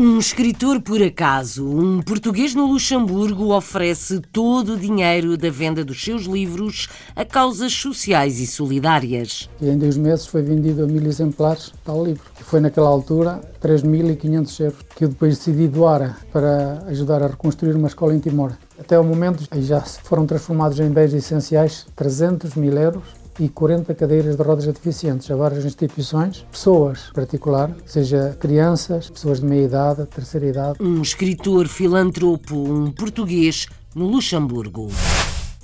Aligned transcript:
Um 0.00 0.16
escritor 0.16 0.80
por 0.80 1.02
acaso, 1.02 1.66
um 1.66 2.00
português 2.00 2.54
no 2.54 2.66
Luxemburgo, 2.66 3.52
oferece 3.52 4.20
todo 4.20 4.74
o 4.74 4.78
dinheiro 4.78 5.36
da 5.36 5.50
venda 5.50 5.84
dos 5.84 6.04
seus 6.04 6.22
livros 6.22 6.88
a 7.16 7.24
causas 7.24 7.72
sociais 7.72 8.38
e 8.38 8.46
solidárias. 8.46 9.50
Em 9.60 9.76
dois 9.76 9.96
meses 9.96 10.24
foi 10.24 10.40
vendido 10.40 10.84
a 10.84 10.86
mil 10.86 11.04
exemplares 11.04 11.72
tal 11.84 12.04
livro. 12.04 12.22
Foi 12.42 12.60
naquela 12.60 12.88
altura 12.88 13.40
3.500 13.60 14.60
euros 14.60 14.78
que 14.94 15.04
eu 15.04 15.08
depois 15.08 15.36
decidi 15.36 15.66
doar 15.66 16.16
para 16.32 16.84
ajudar 16.86 17.20
a 17.20 17.26
reconstruir 17.26 17.74
uma 17.74 17.88
escola 17.88 18.14
em 18.14 18.20
Timor. 18.20 18.52
Até 18.78 18.96
o 18.96 19.02
momento 19.02 19.48
já 19.56 19.80
foram 19.80 20.24
transformados 20.24 20.78
em 20.78 20.88
bens 20.88 21.12
essenciais 21.12 21.84
300 21.96 22.54
mil 22.54 22.74
euros 22.74 23.02
e 23.38 23.48
40 23.48 23.94
cadeiras 23.94 24.36
de 24.36 24.42
rodas 24.42 24.66
deficientes 24.66 25.30
a 25.30 25.36
várias 25.36 25.64
instituições, 25.64 26.46
pessoas 26.50 27.10
particular, 27.14 27.74
seja 27.86 28.36
crianças, 28.38 29.08
pessoas 29.10 29.40
de 29.40 29.46
meia 29.46 29.64
idade, 29.64 30.06
terceira 30.06 30.46
idade. 30.46 30.78
Um 30.80 31.00
escritor 31.00 31.68
filantropo, 31.68 32.56
um 32.56 32.90
português 32.90 33.66
no 33.94 34.06
Luxemburgo. 34.06 34.88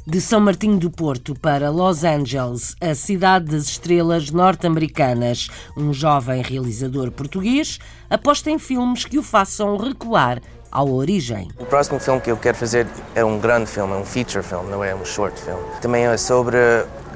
De 0.07 0.21
São 0.21 0.39
Martinho 0.39 0.79
do 0.79 0.91
Porto 0.91 1.35
para 1.35 1.71
Los 1.71 2.05
Angeles, 2.05 2.77
a 2.79 2.95
cidade 2.95 3.47
das 3.47 3.65
estrelas 3.65 4.31
norte-americanas, 4.31 5.49
um 5.77 5.95
jovem 5.95 6.43
realizador 6.43 7.11
português 7.11 7.79
aposta 8.11 8.51
em 8.51 8.59
filmes 8.59 9.07
que 9.07 9.19
o 9.19 9.23
façam 9.23 9.79
recuar 9.79 10.43
à 10.71 10.85
origem. 10.85 11.49
O 11.59 11.65
próximo 11.65 11.99
filme 11.99 12.21
que 12.21 12.31
eu 12.31 12.37
quero 12.37 12.57
fazer 12.57 12.87
é 13.15 13.25
um 13.25 13.39
grande 13.39 13.71
filme, 13.71 13.95
é 13.95 13.97
um 13.97 14.05
feature 14.05 14.45
film, 14.45 14.65
não 14.65 14.85
é 14.85 14.95
um 14.95 15.07
short 15.07 15.41
film. 15.41 15.57
Também 15.81 16.05
é 16.05 16.17
sobre 16.19 16.59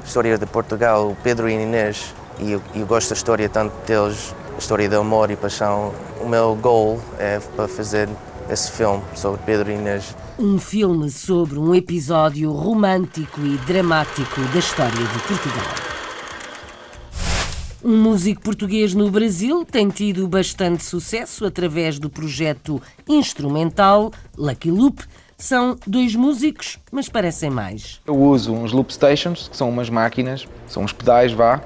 história 0.08 0.38
de 0.38 0.46
Portugal, 0.46 1.10
o 1.10 1.16
Pedro 1.16 1.50
e 1.50 1.52
Inês, 1.52 2.14
e 2.40 2.52
eu, 2.52 2.62
eu 2.74 2.86
gosto 2.86 3.10
da 3.10 3.14
história 3.14 3.46
tanto 3.46 3.74
deles, 3.86 4.34
a 4.54 4.58
história 4.58 4.88
de 4.88 4.96
amor 4.96 5.30
e 5.30 5.36
paixão. 5.36 5.92
O 6.18 6.26
meu 6.26 6.54
goal 6.56 6.98
é 7.18 7.38
para 7.54 7.68
fazer 7.68 8.08
esse 8.50 8.72
filme 8.72 9.02
sobre 9.14 9.38
Pedro 9.44 9.70
e 9.70 9.74
Inês. 9.74 10.16
Um 10.38 10.58
filme 10.58 11.10
sobre 11.10 11.58
um 11.58 11.74
episódio 11.74 12.50
romântico 12.52 13.40
e 13.42 13.58
dramático 13.58 14.40
da 14.40 14.58
história 14.58 14.92
de 14.92 15.18
Portugal. 15.26 15.66
Um 17.84 18.02
músico 18.02 18.40
português 18.40 18.94
no 18.94 19.10
Brasil 19.10 19.62
tem 19.64 19.90
tido 19.90 20.26
bastante 20.26 20.84
sucesso 20.84 21.44
através 21.44 21.98
do 21.98 22.08
projeto 22.08 22.80
instrumental 23.06 24.10
Lucky 24.36 24.70
Loop. 24.70 25.04
São 25.40 25.76
dois 25.86 26.16
músicos, 26.16 26.80
mas 26.90 27.08
parecem 27.08 27.48
mais. 27.48 28.00
Eu 28.04 28.16
uso 28.16 28.52
uns 28.52 28.72
loop 28.72 28.92
stations, 28.92 29.46
que 29.46 29.56
são 29.56 29.68
umas 29.68 29.88
máquinas, 29.88 30.48
são 30.66 30.82
uns 30.82 30.92
pedais, 30.92 31.30
vá, 31.30 31.62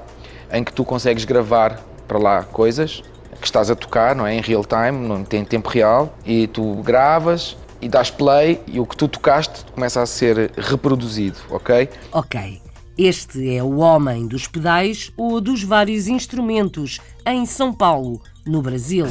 em 0.51 0.63
que 0.63 0.71
tu 0.71 0.85
consegues 0.85 1.25
gravar 1.25 1.83
para 2.07 2.19
lá 2.19 2.43
coisas 2.43 3.01
que 3.41 3.47
estás 3.47 3.71
a 3.71 3.75
tocar, 3.75 4.15
não 4.15 4.27
é? 4.27 4.35
Em 4.35 4.41
real 4.41 4.63
time, 4.63 5.07
não 5.07 5.23
tem 5.23 5.43
tempo 5.43 5.69
real, 5.69 6.15
e 6.23 6.45
tu 6.45 6.75
gravas 6.83 7.57
e 7.81 7.89
dás 7.89 8.11
play 8.11 8.61
e 8.67 8.79
o 8.79 8.85
que 8.85 8.95
tu 8.95 9.07
tocaste 9.07 9.65
começa 9.73 10.03
a 10.03 10.05
ser 10.05 10.51
reproduzido, 10.55 11.39
ok? 11.49 11.89
Ok, 12.11 12.61
este 12.95 13.57
é 13.57 13.63
o 13.63 13.77
homem 13.77 14.27
dos 14.27 14.47
pedais 14.47 15.11
ou 15.17 15.41
dos 15.41 15.63
vários 15.63 16.07
instrumentos 16.07 17.01
em 17.25 17.43
São 17.47 17.73
Paulo, 17.73 18.21
no 18.45 18.61
Brasil. 18.61 19.07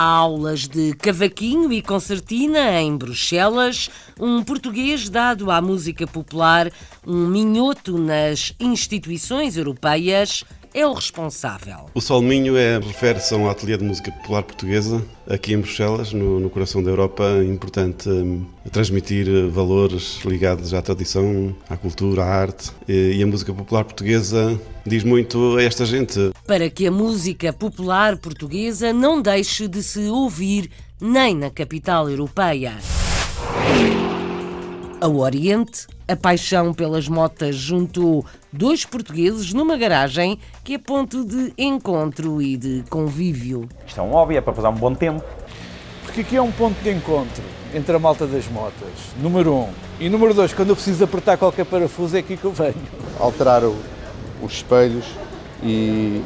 Aulas 0.00 0.68
de 0.68 0.94
cavaquinho 0.94 1.72
e 1.72 1.82
concertina 1.82 2.80
em 2.80 2.96
Bruxelas, 2.96 3.90
um 4.16 4.44
português 4.44 5.08
dado 5.08 5.50
à 5.50 5.60
música 5.60 6.06
popular, 6.06 6.70
um 7.04 7.26
minhoto 7.26 7.98
nas 7.98 8.54
instituições 8.60 9.56
europeias, 9.56 10.44
é 10.74 10.86
o 10.86 10.92
responsável. 10.92 11.86
O 11.94 12.00
Sol 12.00 12.22
Minho 12.22 12.56
é, 12.56 12.78
refere-se 12.78 13.34
a 13.34 13.36
um 13.36 13.48
ateliê 13.48 13.76
de 13.76 13.84
música 13.84 14.10
popular 14.12 14.42
portuguesa 14.42 15.04
aqui 15.28 15.52
em 15.52 15.60
Bruxelas, 15.60 16.12
no, 16.12 16.40
no 16.40 16.50
coração 16.50 16.82
da 16.82 16.90
Europa. 16.90 17.24
É 17.24 17.44
importante 17.44 18.08
hum, 18.08 18.46
transmitir 18.72 19.26
valores 19.48 20.20
ligados 20.24 20.72
à 20.74 20.82
tradição, 20.82 21.54
à 21.68 21.76
cultura, 21.76 22.24
à 22.24 22.26
arte. 22.26 22.70
E, 22.88 23.16
e 23.16 23.22
a 23.22 23.26
música 23.26 23.52
popular 23.52 23.84
portuguesa 23.84 24.60
diz 24.86 25.04
muito 25.04 25.56
a 25.56 25.62
esta 25.62 25.84
gente. 25.84 26.32
Para 26.46 26.70
que 26.70 26.86
a 26.86 26.90
música 26.90 27.52
popular 27.52 28.16
portuguesa 28.16 28.92
não 28.92 29.20
deixe 29.20 29.68
de 29.68 29.82
se 29.82 30.08
ouvir 30.08 30.70
nem 31.00 31.34
na 31.34 31.50
capital 31.50 32.08
europeia. 32.10 32.76
Ao 35.00 35.14
Oriente, 35.16 35.86
a 36.08 36.16
paixão 36.16 36.74
pelas 36.74 37.06
motas 37.06 37.54
juntou 37.54 38.26
dois 38.52 38.84
portugueses 38.84 39.52
numa 39.52 39.76
garagem 39.76 40.38
que 40.64 40.74
é 40.74 40.78
ponto 40.78 41.24
de 41.24 41.52
encontro 41.58 42.40
e 42.40 42.56
de 42.56 42.84
convívio. 42.88 43.68
Isto 43.86 44.00
é 44.00 44.02
um 44.02 44.10
hobby, 44.10 44.36
é 44.36 44.40
para 44.40 44.52
passar 44.52 44.70
um 44.70 44.74
bom 44.74 44.94
tempo. 44.94 45.22
Porque 46.04 46.22
aqui 46.22 46.36
é 46.36 46.42
um 46.42 46.50
ponto 46.50 46.80
de 46.82 46.90
encontro 46.90 47.42
entre 47.74 47.94
a 47.94 47.98
malta 47.98 48.26
das 48.26 48.48
motas, 48.48 48.88
número 49.20 49.54
um. 49.54 49.68
E 50.00 50.08
número 50.08 50.32
dois, 50.32 50.52
quando 50.52 50.70
eu 50.70 50.74
preciso 50.74 51.04
apertar 51.04 51.36
qualquer 51.36 51.66
parafuso, 51.66 52.16
é 52.16 52.20
aqui 52.20 52.36
que 52.36 52.44
eu 52.44 52.52
venho. 52.52 52.74
Alterar 53.20 53.62
o, 53.64 53.76
os 54.42 54.54
espelhos 54.54 55.04
e, 55.62 56.22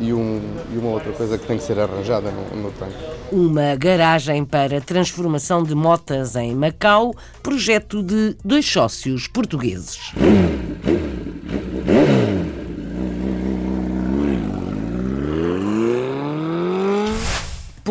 e, 0.00 0.12
um, 0.12 0.40
e, 0.74 0.78
uma 0.78 0.90
outra 0.90 1.12
coisa 1.12 1.38
que 1.38 1.46
tem 1.46 1.58
que 1.58 1.62
ser 1.62 1.78
arranjada 1.78 2.30
no, 2.30 2.62
no 2.62 2.70
tanque. 2.72 2.96
Uma 3.30 3.74
garagem 3.76 4.44
para 4.44 4.80
transformação 4.80 5.62
de 5.62 5.74
motas 5.74 6.34
em 6.36 6.54
Macau, 6.54 7.14
projeto 7.42 8.02
de 8.02 8.36
dois 8.44 8.66
sócios 8.66 9.28
portugueses. 9.28 10.12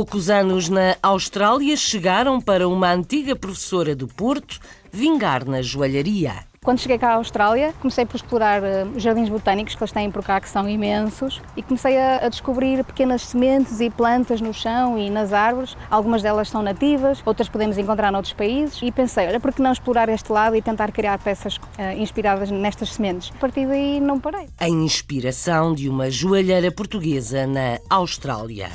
Poucos 0.02 0.32
anos 0.32 0.68
na 0.68 0.96
Austrália 1.04 1.78
chegaram 1.78 2.42
para 2.42 2.68
uma 2.68 2.92
antiga 2.92 3.36
professora 3.36 3.96
do 3.96 4.08
Porto 4.08 4.60
vingar 4.92 5.48
na 5.48 5.62
joalharia. 5.62 6.34
Quando 6.66 6.80
cheguei 6.80 6.98
cá 6.98 7.12
à 7.12 7.16
Austrália, 7.18 7.72
comecei 7.80 8.04
por 8.04 8.16
explorar 8.16 8.64
uh, 8.64 9.00
jardins 9.00 9.30
botânicos 9.30 9.76
que 9.76 9.84
eles 9.84 9.92
têm 9.92 10.10
por 10.10 10.24
cá, 10.24 10.42
que 10.42 10.50
são 10.50 10.68
imensos, 10.68 11.40
e 11.56 11.62
comecei 11.62 12.00
a, 12.00 12.28
descobrir 12.30 12.84
pequenas 12.84 13.22
sementes 13.22 13.80
e 13.80 13.92
plantas 13.92 14.42
no 14.42 14.52
chão 14.52 14.98
e 14.98 15.08
nas 15.08 15.34
árvores. 15.34 15.78
Algumas 15.88 16.24
delas 16.24 16.50
são 16.50 16.64
nativas, 16.64 17.22
outras 17.24 17.48
podemos 17.48 17.78
encontrar 17.78 18.12
noutros 18.12 18.34
países, 18.34 18.82
e 18.82 18.92
pensei, 18.92 19.28
olha, 19.28 19.40
por 19.40 19.54
que 19.54 19.62
não 19.62 19.72
explorar 19.72 20.10
este 20.10 20.32
lado 20.32 20.56
e 20.56 20.64
tentar 20.64 20.92
criar 20.92 21.20
peças 21.20 21.58
uh, 21.58 21.96
inspiradas 21.96 22.50
nestas 22.50 22.94
sementes? 22.94 23.32
A 23.36 23.40
partir 23.40 23.68
daí 23.68 24.00
não 24.00 24.20
parei. 24.20 24.50
A 24.60 24.68
inspiração 24.68 25.76
de 25.76 25.88
uma 25.88 26.10
joalheira 26.10 26.72
portuguesa 26.72 27.46
na 27.46 27.78
Austrália. 27.88 28.72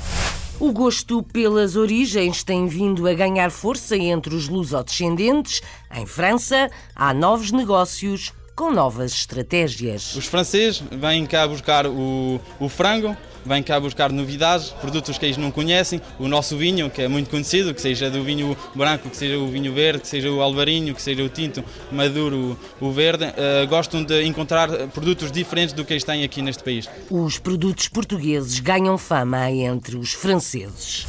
O 0.59 0.71
gosto 0.71 1.21
pelas 1.21 1.75
origens 1.75 2.43
tem 2.43 2.65
vindo 2.65 3.07
a 3.07 3.13
ganhar 3.13 3.51
força 3.51 3.95
entre 3.95 4.33
os 4.33 4.49
lusodescendentes. 4.49 5.61
Em 5.93 6.07
França, 6.07 6.71
há 6.95 7.13
novos 7.13 7.51
negócios 7.51 8.33
com 8.55 8.71
novas 8.71 9.13
estratégias. 9.13 10.15
Os 10.15 10.25
franceses 10.25 10.81
vêm 10.91 11.27
cá 11.27 11.47
buscar 11.47 11.85
o, 11.85 12.41
o 12.59 12.67
frango, 12.67 13.15
vêm 13.45 13.63
cá 13.63 13.79
buscar 13.79 14.11
novidades, 14.11 14.69
produtos 14.69 15.17
que 15.17 15.25
eles 15.25 15.37
não 15.37 15.51
conhecem, 15.51 16.01
o 16.19 16.27
nosso 16.27 16.57
vinho, 16.57 16.89
que 16.89 17.01
é 17.01 17.07
muito 17.07 17.29
conhecido, 17.29 17.73
que 17.73 17.81
seja 17.81 18.09
do 18.09 18.23
vinho 18.23 18.57
branco, 18.75 19.09
que 19.09 19.17
seja 19.17 19.37
o 19.37 19.47
vinho 19.47 19.73
verde, 19.73 20.01
que 20.01 20.07
seja 20.07 20.29
o 20.31 20.41
alvarinho, 20.41 20.93
que 20.93 21.01
seja 21.01 21.23
o 21.23 21.29
tinto, 21.29 21.63
maduro, 21.91 22.57
o 22.79 22.91
verde, 22.91 23.25
uh, 23.25 23.67
gostam 23.67 24.03
de 24.03 24.23
encontrar 24.23 24.69
produtos 24.89 25.31
diferentes 25.31 25.73
do 25.73 25.85
que 25.85 25.93
eles 25.93 26.03
têm 26.03 26.23
aqui 26.23 26.41
neste 26.41 26.63
país. 26.63 26.89
Os 27.09 27.37
produtos 27.37 27.87
portugueses 27.87 28.59
ganham 28.59 28.97
fama 28.97 29.49
entre 29.51 29.97
os 29.97 30.13
franceses. 30.13 31.05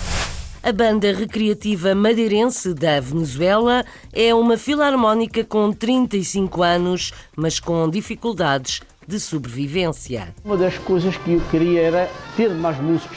A 0.62 0.72
banda 0.72 1.12
recreativa 1.12 1.94
madeirense 1.94 2.74
da 2.74 3.00
Venezuela 3.00 3.84
é 4.12 4.34
uma 4.34 4.58
filarmónica 4.58 5.44
com 5.44 5.72
35 5.72 6.62
anos, 6.62 7.12
mas 7.36 7.60
com 7.60 7.88
dificuldades 7.88 8.80
de 9.08 9.18
sobrevivência. 9.18 10.28
Uma 10.44 10.58
das 10.58 10.76
coisas 10.76 11.16
que 11.16 11.32
eu 11.32 11.40
queria 11.50 11.80
era 11.80 12.10
ter 12.36 12.50
mais 12.50 12.78
músicos, 12.78 13.16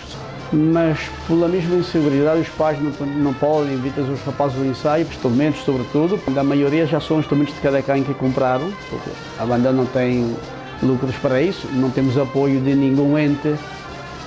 mas 0.54 0.98
pela 1.28 1.50
mesma 1.50 1.76
inseguridade 1.76 2.40
os 2.40 2.48
pais 2.48 2.80
não, 2.82 3.06
não 3.08 3.34
podem, 3.34 3.74
evitam 3.74 4.10
os 4.10 4.22
rapazes 4.22 4.58
do 4.58 4.66
ensaio, 4.66 5.06
instrumentos 5.06 5.66
sobretudo. 5.66 6.18
A 6.34 6.44
maioria 6.44 6.86
já 6.88 7.02
são 7.02 7.20
instrumentos 7.20 7.54
de 7.54 7.60
cada 7.60 7.82
quem 7.82 8.06
que 8.06 8.14
compraram, 8.14 8.72
porque 8.90 9.10
a 9.38 9.46
banda 9.46 9.74
não 9.74 9.86
tem 9.86 10.34
lucros 10.82 11.16
para 11.18 11.42
isso, 11.42 11.68
não 11.74 11.92
temos 11.92 12.18
apoio 12.18 12.62
de 12.62 12.74
nenhum 12.74 13.20
ente 13.20 13.54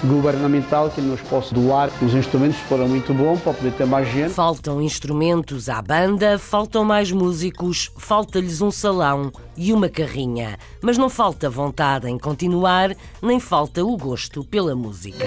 governamental 0.05 0.91
que 0.91 1.01
nos 1.01 1.21
possa 1.23 1.55
doar 1.55 1.91
os 2.03 2.15
instrumentos 2.15 2.59
foram 2.61 2.89
muito 2.89 3.13
bom 3.15 3.37
para 3.37 3.53
poder 3.53 3.73
ter 3.73 3.87
mais 3.87 4.09
gente. 4.11 4.33
Faltam 4.33 4.81
instrumentos 4.81 5.69
à 5.69 5.81
banda, 5.81 6.39
faltam 6.39 6.85
mais 6.85 7.11
músicos, 7.11 7.91
falta-lhes 7.97 8.61
um 8.61 8.71
salão 8.71 9.33
e 9.57 9.73
uma 9.73 9.89
carrinha. 9.89 10.59
Mas 10.83 10.99
não 10.99 11.09
falta 11.09 11.49
vontade 11.49 12.09
em 12.09 12.19
continuar, 12.19 12.95
nem 13.23 13.41
falta 13.41 13.85
o 13.85 13.97
gosto 13.97 14.45
pela 14.45 14.75
música. 14.75 15.27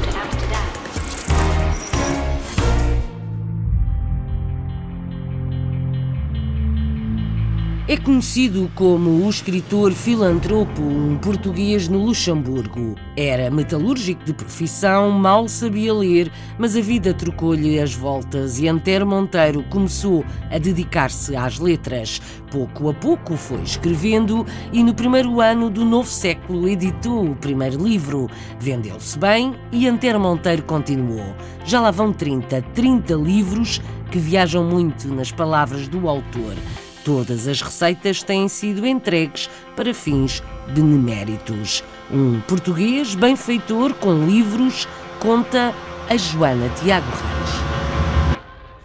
É 7.91 7.97
conhecido 7.97 8.71
como 8.73 9.09
o 9.09 9.29
escritor 9.29 9.91
filantropo, 9.91 10.81
um 10.81 11.17
português 11.17 11.89
no 11.89 11.97
Luxemburgo. 11.97 12.95
Era 13.17 13.51
metalúrgico 13.51 14.23
de 14.23 14.31
profissão, 14.31 15.11
mal 15.11 15.49
sabia 15.49 15.93
ler, 15.93 16.31
mas 16.57 16.77
a 16.77 16.79
vida 16.79 17.13
trocou-lhe 17.13 17.81
as 17.81 17.93
voltas 17.93 18.59
e 18.59 18.67
Antero 18.69 19.05
Monteiro 19.05 19.61
começou 19.69 20.23
a 20.49 20.57
dedicar-se 20.57 21.35
às 21.35 21.59
letras. 21.59 22.21
Pouco 22.49 22.89
a 22.89 22.93
pouco 22.93 23.35
foi 23.35 23.61
escrevendo 23.61 24.45
e 24.71 24.81
no 24.85 24.93
primeiro 24.93 25.41
ano 25.41 25.69
do 25.69 25.83
novo 25.83 26.07
século 26.07 26.69
editou 26.69 27.31
o 27.31 27.35
primeiro 27.35 27.83
livro. 27.83 28.29
Vendeu-se 28.57 29.19
bem 29.19 29.53
e 29.69 29.85
Antero 29.85 30.17
Monteiro 30.17 30.63
continuou. 30.63 31.35
Já 31.65 31.81
lá 31.81 31.91
vão 31.91 32.13
30, 32.13 32.61
30 32.73 33.15
livros 33.15 33.81
que 34.09 34.17
viajam 34.17 34.63
muito 34.63 35.13
nas 35.13 35.29
palavras 35.29 35.89
do 35.89 36.07
autor. 36.07 36.55
Todas 37.03 37.47
as 37.47 37.61
receitas 37.61 38.21
têm 38.21 38.47
sido 38.47 38.85
entregues 38.85 39.49
para 39.75 39.93
fins 39.93 40.43
beneméritos. 40.73 41.83
Um 42.11 42.39
português 42.41 43.15
benfeitor 43.15 43.93
com 43.95 44.25
livros, 44.25 44.87
conta 45.19 45.73
a 46.07 46.17
Joana 46.17 46.69
Tiago 46.79 47.07
Reis. 47.07 48.37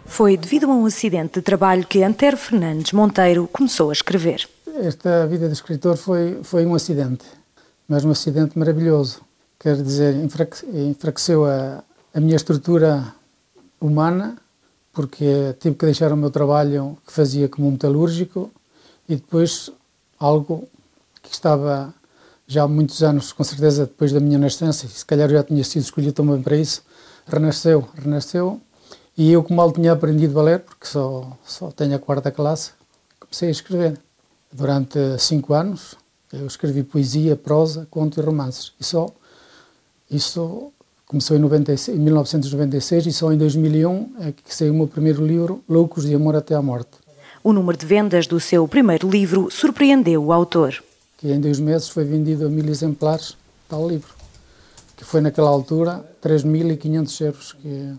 Foi 0.05 0.35
devido 0.35 0.65
a 0.65 0.73
um 0.73 0.85
acidente 0.85 1.35
de 1.35 1.41
trabalho 1.41 1.85
que 1.85 2.01
Antero 2.01 2.37
Fernandes 2.37 2.91
Monteiro 2.91 3.47
começou 3.53 3.91
a 3.91 3.93
escrever. 3.93 4.47
Esta 4.79 5.27
vida 5.27 5.47
de 5.47 5.53
escritor 5.53 5.95
foi, 5.95 6.39
foi 6.41 6.65
um 6.65 6.73
acidente, 6.73 7.25
mas 7.87 8.03
um 8.03 8.09
acidente 8.09 8.57
maravilhoso. 8.57 9.21
Quer 9.59 9.75
dizer, 9.75 10.15
enfraque- 10.15 10.65
enfraqueceu 10.65 11.45
a, 11.45 11.83
a 12.13 12.19
minha 12.19 12.35
estrutura 12.35 13.03
humana, 13.79 14.37
porque 14.97 15.55
tive 15.59 15.75
que 15.75 15.85
deixar 15.85 16.11
o 16.11 16.17
meu 16.17 16.31
trabalho 16.31 16.97
que 17.05 17.13
fazia 17.13 17.47
como 17.47 17.69
metalúrgico 17.69 18.49
e 19.07 19.15
depois 19.15 19.69
algo 20.19 20.67
que 21.21 21.31
estava 21.31 21.93
já 22.47 22.63
há 22.63 22.67
muitos 22.67 23.03
anos, 23.03 23.31
com 23.31 23.43
certeza 23.43 23.85
depois 23.85 24.11
da 24.11 24.19
minha 24.19 24.39
nascença, 24.39 24.87
e 24.87 24.89
se 24.89 25.05
calhar 25.05 25.29
já 25.29 25.43
tinha 25.43 25.63
sido 25.63 25.83
escolhido 25.83 26.13
também 26.13 26.41
para 26.41 26.57
isso, 26.57 26.81
renasceu, 27.27 27.87
renasceu 27.93 28.59
e 29.15 29.31
eu 29.31 29.43
que 29.43 29.53
mal 29.53 29.71
tinha 29.71 29.91
aprendido 29.91 30.39
a 30.39 30.41
ler, 30.41 30.61
porque 30.61 30.87
só, 30.87 31.31
só 31.45 31.69
tenho 31.69 31.95
a 31.95 31.99
quarta 31.99 32.31
classe, 32.31 32.71
comecei 33.19 33.49
a 33.49 33.51
escrever. 33.51 33.99
Durante 34.51 34.97
cinco 35.19 35.53
anos 35.53 35.93
eu 36.33 36.47
escrevi 36.47 36.81
poesia, 36.81 37.35
prosa, 37.35 37.87
conto 37.91 38.19
e 38.19 38.23
romances. 38.23 38.73
E 38.79 38.83
só, 38.83 39.07
isso 40.09 40.73
começou 41.07 41.37
em, 41.37 41.39
96, 41.39 41.97
em 41.97 42.01
1996 42.01 43.05
e 43.07 43.13
só 43.13 43.31
em 43.31 43.37
2001 43.37 44.11
é 44.19 44.31
que 44.33 44.53
saiu 44.53 44.73
o 44.73 44.75
meu 44.75 44.87
primeiro 44.87 45.25
livro, 45.25 45.63
Loucos 45.67 46.05
de 46.05 46.13
Amor 46.13 46.35
até 46.35 46.53
à 46.53 46.61
Morte. 46.61 46.91
O 47.43 47.53
número 47.53 47.77
de 47.77 47.85
vendas 47.85 48.27
do 48.27 48.39
seu 48.39 48.67
primeiro 48.67 49.09
livro 49.09 49.49
surpreendeu 49.49 50.25
o 50.25 50.33
autor. 50.33 50.83
que 51.17 51.31
em 51.31 51.39
dois 51.39 51.59
meses 51.59 51.87
foi 51.87 52.03
vendido 52.03 52.45
a 52.45 52.49
mil 52.49 52.67
exemplares, 52.67 53.37
tal 53.69 53.87
livro, 53.87 54.13
que 54.97 55.05
foi 55.05 55.21
naquela 55.21 55.49
altura 55.49 56.05
3.500 56.21 57.21
euros 57.25 57.53
que, 57.53 57.93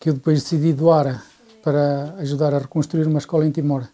que 0.00 0.08
eu 0.08 0.14
depois 0.14 0.42
decidi 0.42 0.72
doar 0.72 1.22
para 1.62 2.14
ajudar 2.18 2.54
a 2.54 2.58
reconstruir 2.58 3.06
uma 3.06 3.18
escola 3.18 3.46
em 3.46 3.50
Timor. 3.50 3.86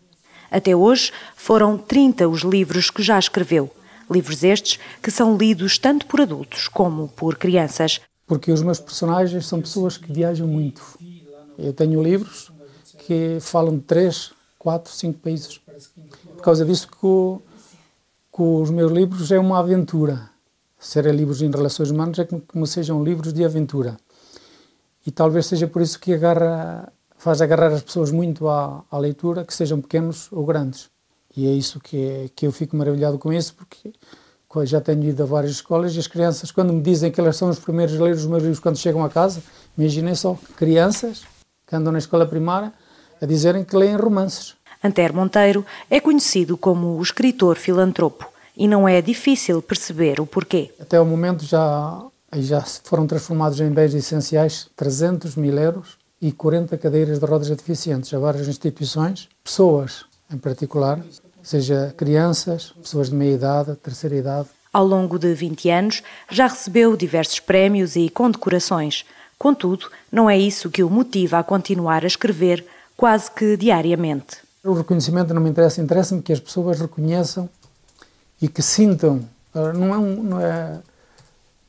Até 0.48 0.76
hoje 0.76 1.12
foram 1.34 1.76
30 1.76 2.28
os 2.28 2.42
livros 2.42 2.88
que 2.88 3.02
já 3.02 3.18
escreveu. 3.18 3.68
Livros 4.10 4.44
estes 4.44 4.78
que 5.02 5.10
são 5.10 5.36
lidos 5.36 5.78
tanto 5.78 6.06
por 6.06 6.20
adultos 6.20 6.68
como 6.68 7.08
por 7.08 7.36
crianças. 7.36 8.00
Porque 8.26 8.52
os 8.52 8.62
meus 8.62 8.80
personagens 8.80 9.46
são 9.46 9.60
pessoas 9.60 9.96
que 9.96 10.12
viajam 10.12 10.46
muito. 10.46 10.82
Eu 11.58 11.72
tenho 11.72 12.02
livros 12.02 12.52
que 12.98 13.38
falam 13.40 13.76
de 13.76 13.82
três, 13.82 14.32
quatro, 14.58 14.92
cinco 14.92 15.18
países. 15.20 15.60
Por 16.36 16.42
causa 16.42 16.64
disso 16.64 16.88
que, 16.88 17.06
o, 17.06 17.40
que 18.34 18.42
os 18.42 18.70
meus 18.70 18.92
livros 18.92 19.30
é 19.30 19.38
uma 19.38 19.58
aventura. 19.58 20.30
Serem 20.78 21.14
livros 21.14 21.40
em 21.42 21.50
relações 21.50 21.90
humanas 21.90 22.18
é 22.18 22.24
como, 22.24 22.42
como 22.42 22.66
sejam 22.66 23.02
livros 23.02 23.32
de 23.32 23.44
aventura. 23.44 23.96
E 25.06 25.10
talvez 25.10 25.46
seja 25.46 25.66
por 25.66 25.82
isso 25.82 25.98
que 25.98 26.12
agarra, 26.12 26.92
faz 27.16 27.40
agarrar 27.40 27.72
as 27.72 27.82
pessoas 27.82 28.10
muito 28.10 28.48
à, 28.48 28.84
à 28.90 28.98
leitura, 28.98 29.44
que 29.44 29.54
sejam 29.54 29.80
pequenos 29.80 30.30
ou 30.32 30.44
grandes. 30.44 30.90
E 31.36 31.46
é 31.46 31.52
isso 31.52 31.78
que, 31.80 32.30
que 32.34 32.46
eu 32.46 32.52
fico 32.52 32.76
maravilhado 32.76 33.18
com 33.18 33.32
isso, 33.32 33.54
porque 33.54 33.92
já 34.64 34.80
tenho 34.80 35.04
ido 35.04 35.22
a 35.22 35.26
várias 35.26 35.52
escolas 35.52 35.94
e 35.94 35.98
as 35.98 36.06
crianças, 36.06 36.50
quando 36.50 36.72
me 36.72 36.80
dizem 36.80 37.10
que 37.10 37.20
elas 37.20 37.36
são 37.36 37.50
os 37.50 37.58
primeiros 37.58 38.00
a 38.00 38.04
ler 38.04 38.14
os 38.14 38.24
meus 38.24 38.42
livros 38.42 38.58
quando 38.58 38.78
chegam 38.78 39.04
a 39.04 39.10
casa, 39.10 39.42
imaginem 39.76 40.14
só, 40.14 40.38
crianças 40.56 41.24
que 41.66 41.76
andam 41.76 41.92
na 41.92 41.98
escola 41.98 42.24
primária 42.24 42.72
a 43.20 43.26
dizerem 43.26 43.64
que 43.64 43.76
leem 43.76 43.96
romances. 43.96 44.54
Antero 44.82 45.14
Monteiro 45.14 45.66
é 45.90 46.00
conhecido 46.00 46.56
como 46.56 46.96
o 46.96 47.02
escritor 47.02 47.56
filantropo 47.56 48.26
e 48.56 48.68
não 48.68 48.88
é 48.88 49.02
difícil 49.02 49.60
perceber 49.60 50.20
o 50.20 50.26
porquê. 50.26 50.72
Até 50.80 50.98
o 51.00 51.04
momento 51.04 51.44
já, 51.44 52.02
já 52.36 52.60
foram 52.62 53.06
transformados 53.06 53.60
em 53.60 53.70
bens 53.70 53.94
essenciais 53.94 54.68
300 54.76 55.36
mil 55.36 55.58
euros 55.58 55.98
e 56.20 56.32
40 56.32 56.78
cadeiras 56.78 57.18
de 57.18 57.26
rodas 57.26 57.48
deficientes 57.48 58.12
a 58.14 58.18
várias 58.18 58.48
instituições, 58.48 59.28
pessoas 59.44 60.04
em 60.32 60.38
particular, 60.38 61.00
seja 61.46 61.94
crianças, 61.96 62.72
pessoas 62.82 63.08
de 63.08 63.14
meia 63.14 63.34
idade, 63.34 63.76
terceira 63.76 64.16
idade. 64.16 64.48
Ao 64.72 64.84
longo 64.84 65.16
de 65.16 65.32
20 65.32 65.70
anos, 65.70 66.02
já 66.28 66.48
recebeu 66.48 66.96
diversos 66.96 67.38
prémios 67.38 67.94
e 67.94 68.10
condecorações. 68.10 69.04
Contudo, 69.38 69.88
não 70.10 70.28
é 70.28 70.36
isso 70.36 70.68
que 70.68 70.82
o 70.82 70.90
motiva 70.90 71.38
a 71.38 71.44
continuar 71.44 72.02
a 72.02 72.08
escrever 72.08 72.66
quase 72.96 73.30
que 73.30 73.56
diariamente. 73.56 74.38
O 74.64 74.72
reconhecimento 74.72 75.32
não 75.32 75.40
me 75.40 75.48
interessa, 75.48 75.80
interessa-me 75.80 76.20
que 76.20 76.32
as 76.32 76.40
pessoas 76.40 76.80
reconheçam 76.80 77.48
e 78.42 78.48
que 78.48 78.60
sintam. 78.60 79.20
Não 79.54 79.94
é, 79.94 79.98
um, 79.98 80.22
não 80.24 80.40
é, 80.40 80.80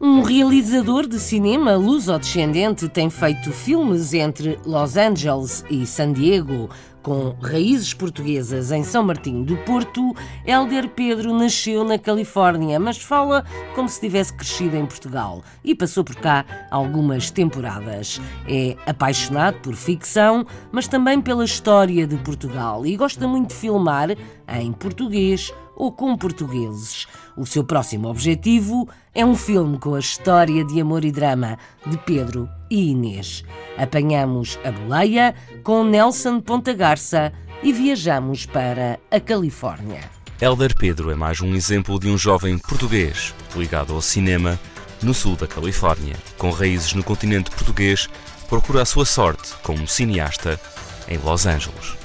Um 0.00 0.22
realizador 0.22 1.06
de 1.06 1.20
cinema 1.20 1.76
luso-descendente 1.76 2.88
tem 2.88 3.08
feito 3.08 3.52
filmes 3.52 4.12
entre 4.14 4.58
Los 4.66 4.96
Angeles 4.96 5.64
e 5.70 5.86
San 5.86 6.12
Diego. 6.12 6.68
Com 7.06 7.36
raízes 7.40 7.94
portuguesas 7.94 8.72
em 8.72 8.82
São 8.82 9.04
Martinho 9.04 9.44
do 9.44 9.56
Porto, 9.58 10.12
Helder 10.44 10.88
Pedro 10.88 11.32
nasceu 11.38 11.84
na 11.84 12.00
Califórnia, 12.00 12.80
mas 12.80 12.98
fala 12.98 13.44
como 13.76 13.88
se 13.88 14.00
tivesse 14.00 14.32
crescido 14.32 14.76
em 14.76 14.84
Portugal 14.84 15.40
e 15.62 15.72
passou 15.72 16.02
por 16.02 16.16
cá 16.16 16.44
algumas 16.68 17.30
temporadas. 17.30 18.20
É 18.48 18.76
apaixonado 18.90 19.60
por 19.60 19.76
ficção, 19.76 20.44
mas 20.72 20.88
também 20.88 21.20
pela 21.20 21.44
história 21.44 22.08
de 22.08 22.16
Portugal 22.16 22.84
e 22.84 22.96
gosta 22.96 23.28
muito 23.28 23.50
de 23.50 23.54
filmar 23.54 24.08
em 24.48 24.72
português 24.72 25.54
ou 25.76 25.92
com 25.92 26.16
portugueses. 26.16 27.06
O 27.36 27.46
seu 27.46 27.62
próximo 27.62 28.08
objetivo 28.08 28.88
é 29.14 29.24
um 29.24 29.36
filme 29.36 29.78
com 29.78 29.94
a 29.94 30.00
história 30.00 30.64
de 30.64 30.80
amor 30.80 31.04
e 31.04 31.12
drama 31.12 31.56
de 31.86 31.96
Pedro 31.98 32.48
e 32.70 32.90
Inês. 32.90 33.44
Apanhamos 33.76 34.58
a 34.64 34.70
boleia 34.70 35.34
com 35.62 35.84
Nelson 35.84 36.40
Ponta 36.40 36.72
Garça 36.72 37.32
e 37.62 37.72
viajamos 37.72 38.46
para 38.46 38.98
a 39.10 39.20
Califórnia. 39.20 40.00
Helder 40.40 40.74
Pedro 40.76 41.10
é 41.10 41.14
mais 41.14 41.40
um 41.40 41.54
exemplo 41.54 41.98
de 41.98 42.08
um 42.08 42.18
jovem 42.18 42.58
português 42.58 43.34
ligado 43.54 43.94
ao 43.94 44.02
cinema 44.02 44.58
no 45.02 45.14
sul 45.14 45.36
da 45.36 45.46
Califórnia. 45.46 46.16
Com 46.36 46.50
raízes 46.50 46.92
no 46.92 47.02
continente 47.02 47.50
português, 47.50 48.08
procura 48.48 48.82
a 48.82 48.84
sua 48.84 49.04
sorte 49.04 49.54
como 49.62 49.86
cineasta 49.86 50.60
em 51.08 51.18
Los 51.18 51.46
Angeles. 51.46 51.96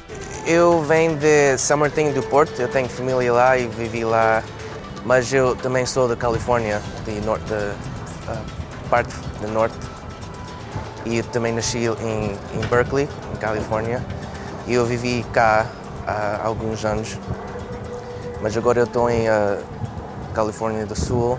Eu 0.46 0.82
venho 0.84 1.16
de 1.18 1.58
São 1.58 1.78
Martinho 1.78 2.14
do 2.14 2.24
Porto, 2.24 2.60
eu 2.60 2.68
tenho 2.68 2.90
família 2.90 3.32
lá 3.32 3.58
e 3.58 3.68
vivi 3.68 4.04
lá, 4.04 4.44
mas 5.06 5.32
eu 5.32 5.56
também 5.56 5.86
sou 5.86 6.08
da 6.08 6.16
Califórnia, 6.16 6.82
de 7.06 7.20
norte, 7.22 7.46
da 7.46 7.76
uh, 8.34 8.90
parte 8.90 9.14
do 9.42 9.48
norte. 9.50 9.76
E 11.06 11.24
também 11.24 11.54
nasci 11.54 11.80
em, 11.80 12.32
em 12.58 12.68
Berkeley, 12.70 13.08
em 13.34 13.38
Califórnia, 13.38 14.04
e 14.68 14.74
eu 14.74 14.86
vivi 14.86 15.26
cá 15.34 15.66
há 16.06 16.42
alguns 16.44 16.86
anos. 16.86 17.18
Mas 18.42 18.56
agora 18.58 18.80
eu 18.80 18.86
estou 18.86 19.10
em 19.10 19.28
uh, 19.30 19.64
Califórnia 20.34 20.86
do 20.86 20.96
Sul 20.96 21.38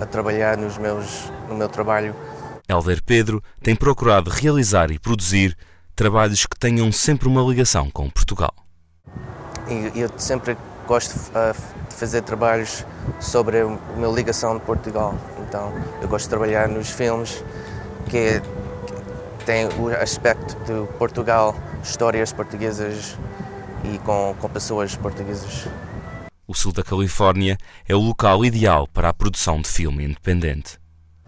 a 0.00 0.06
trabalhar 0.06 0.56
nos 0.56 0.78
meus, 0.78 1.30
no 1.48 1.54
meu 1.54 1.68
trabalho. 1.68 2.14
Helder 2.68 3.02
Pedro 3.04 3.42
tem 3.62 3.74
procurado 3.74 4.30
realizar 4.30 4.90
e 4.90 4.98
produzir 4.98 5.56
trabalhos 5.94 6.46
que 6.46 6.58
tenham 6.58 6.90
sempre 6.90 7.28
uma 7.28 7.42
ligação 7.42 7.90
com 7.90 8.08
Portugal. 8.08 8.54
E 9.68 10.00
eu 10.00 10.10
sempre 10.16 10.56
gosto 10.86 11.14
uh, 11.30 11.54
de 11.88 11.94
fazer 11.94 12.22
trabalhos 12.22 12.84
sobre 13.20 13.60
a 13.60 13.66
minha 13.96 14.08
ligação 14.08 14.58
de 14.58 14.64
Portugal. 14.64 15.14
Então, 15.46 15.72
eu 16.00 16.08
gosto 16.08 16.24
de 16.24 16.30
trabalhar 16.30 16.68
nos 16.68 16.90
filmes 16.90 17.44
que, 18.08 18.40
que 18.40 18.71
têm 19.42 19.66
o 19.78 19.88
aspecto 19.88 20.56
de 20.64 20.86
Portugal, 20.98 21.54
histórias 21.82 22.32
portuguesas 22.32 23.16
e 23.84 23.98
com, 23.98 24.34
com 24.40 24.48
pessoas 24.48 24.96
portuguesas. 24.96 25.66
O 26.46 26.54
sul 26.54 26.72
da 26.72 26.82
Califórnia 26.82 27.56
é 27.88 27.94
o 27.94 28.00
local 28.00 28.44
ideal 28.44 28.86
para 28.86 29.08
a 29.08 29.14
produção 29.14 29.60
de 29.60 29.68
filme 29.68 30.04
independente. 30.04 30.78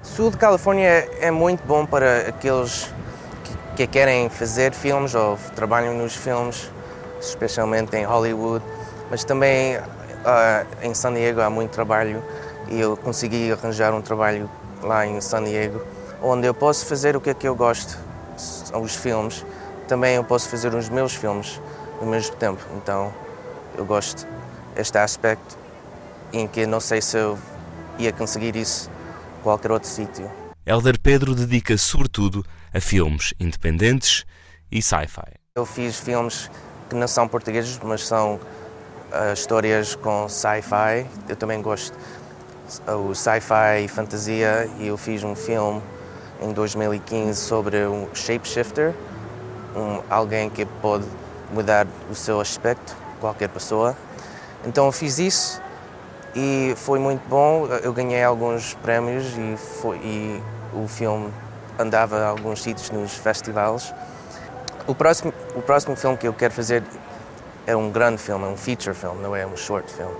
O 0.02 0.06
sul 0.06 0.30
da 0.30 0.36
Califórnia 0.36 1.08
é 1.20 1.30
muito 1.30 1.64
bom 1.66 1.86
para 1.86 2.28
aqueles 2.28 2.92
que 3.76 3.86
querem 3.86 4.28
fazer 4.28 4.72
filmes 4.72 5.14
ou 5.14 5.38
trabalham 5.56 5.94
nos 5.94 6.14
filmes, 6.14 6.70
especialmente 7.20 7.96
em 7.96 8.04
Hollywood, 8.04 8.64
mas 9.10 9.24
também 9.24 9.76
uh, 9.76 10.66
em 10.82 10.94
San 10.94 11.14
Diego 11.14 11.40
há 11.40 11.50
muito 11.50 11.70
trabalho 11.70 12.22
e 12.68 12.80
eu 12.80 12.96
consegui 12.96 13.50
arranjar 13.50 13.94
um 13.94 14.00
trabalho 14.00 14.48
lá 14.82 15.06
em 15.06 15.20
San 15.20 15.44
Diego, 15.44 15.82
onde 16.22 16.46
eu 16.46 16.54
posso 16.54 16.86
fazer 16.86 17.16
o 17.16 17.20
que 17.20 17.30
é 17.30 17.34
que 17.34 17.48
eu 17.48 17.54
gosto, 17.54 17.98
os 18.76 18.94
filmes. 18.94 19.44
Também 19.88 20.16
eu 20.16 20.24
posso 20.24 20.48
fazer 20.48 20.74
os 20.74 20.88
meus 20.88 21.14
filmes 21.14 21.60
ao 22.00 22.06
mesmo 22.06 22.34
tempo. 22.36 22.60
Então 22.76 23.12
eu 23.76 23.84
gosto 23.84 24.26
deste 24.74 24.98
aspecto 24.98 25.58
em 26.32 26.48
que 26.48 26.66
não 26.66 26.80
sei 26.80 27.00
se 27.00 27.16
eu 27.16 27.38
ia 27.98 28.12
conseguir 28.12 28.56
isso 28.56 28.90
em 29.38 29.42
qualquer 29.42 29.70
outro 29.70 29.88
sítio. 29.88 30.30
Helder 30.66 30.98
Pedro 30.98 31.34
dedica 31.34 31.76
sobretudo 31.76 32.44
a 32.72 32.80
filmes 32.80 33.34
independentes 33.38 34.24
e 34.70 34.82
sci-fi. 34.82 35.34
Eu 35.56 35.66
fiz 35.66 35.98
filmes 35.98 36.50
que 36.88 36.96
não 36.96 37.06
são 37.06 37.28
portugueses, 37.28 37.78
mas 37.82 38.06
são 38.06 38.34
uh, 38.34 39.32
histórias 39.32 39.94
com 39.94 40.28
sci-fi. 40.28 41.06
Eu 41.28 41.36
também 41.36 41.60
gosto 41.62 41.96
o 42.88 43.14
sci-fi 43.14 43.84
e 43.84 43.88
fantasia 43.88 44.68
e 44.78 44.86
eu 44.88 44.96
fiz 44.96 45.22
um 45.22 45.34
filme 45.34 45.80
em 46.40 46.52
2015 46.52 47.38
sobre 47.38 47.86
um 47.86 48.08
shapeshifter, 48.14 48.94
um, 49.76 50.00
alguém 50.08 50.50
que 50.50 50.64
pode 50.64 51.04
mudar 51.52 51.86
o 52.10 52.14
seu 52.14 52.40
aspecto, 52.40 52.96
qualquer 53.20 53.48
pessoa. 53.48 53.96
Então 54.66 54.86
eu 54.86 54.92
fiz 54.92 55.18
isso 55.18 55.62
e 56.34 56.74
foi 56.76 56.98
muito 56.98 57.26
bom. 57.28 57.66
Eu 57.82 57.92
ganhei 57.92 58.22
alguns 58.22 58.74
prémios 58.74 59.26
e, 59.36 59.56
foi, 59.56 59.96
e 59.98 60.42
o 60.72 60.88
filme 60.88 61.30
andava 61.78 62.18
a 62.18 62.28
alguns 62.28 62.62
sítios 62.62 62.90
nos 62.90 63.14
festivais. 63.14 63.94
O 64.86 64.94
próximo, 64.94 65.32
o 65.54 65.62
próximo 65.62 65.96
filme 65.96 66.16
que 66.16 66.28
eu 66.28 66.32
quero 66.32 66.52
fazer 66.52 66.82
é 67.66 67.74
um 67.74 67.90
grande 67.90 68.18
filme, 68.18 68.44
é 68.44 68.48
um 68.48 68.56
feature 68.56 68.94
film, 68.94 69.14
não 69.14 69.34
é 69.34 69.46
um 69.46 69.56
short 69.56 69.90
film. 69.92 70.10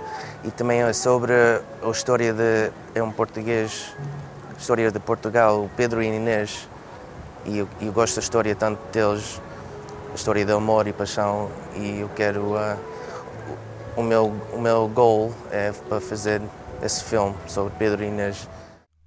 E 0.43 0.51
também 0.51 0.81
é 0.81 0.93
sobre 0.93 1.33
a 1.33 1.89
história 1.89 2.33
de 2.33 2.71
é 2.93 3.03
um 3.03 3.11
português, 3.11 3.95
história 4.57 4.91
de 4.91 4.99
Portugal, 4.99 5.65
o 5.65 5.69
Pedro 5.69 6.01
e 6.01 6.07
Inês. 6.07 6.67
E 7.45 7.59
eu, 7.59 7.69
eu 7.79 7.91
gosto 7.91 8.15
da 8.15 8.21
história 8.21 8.55
tanto 8.55 8.79
deles, 8.91 9.41
a 10.11 10.15
história 10.15 10.45
de 10.45 10.51
amor 10.51 10.87
e 10.87 10.93
paixão. 10.93 11.49
E 11.75 11.99
eu 11.99 12.09
quero 12.09 12.55
uh, 12.55 12.77
o 13.95 14.03
meu 14.03 14.33
o 14.53 14.59
meu 14.59 14.87
goal 14.87 15.33
é 15.51 15.71
para 15.71 16.01
fazer 16.01 16.41
esse 16.81 17.03
filme 17.03 17.35
sobre 17.47 17.73
Pedro 17.77 18.03
e 18.03 18.07
Inês. 18.07 18.49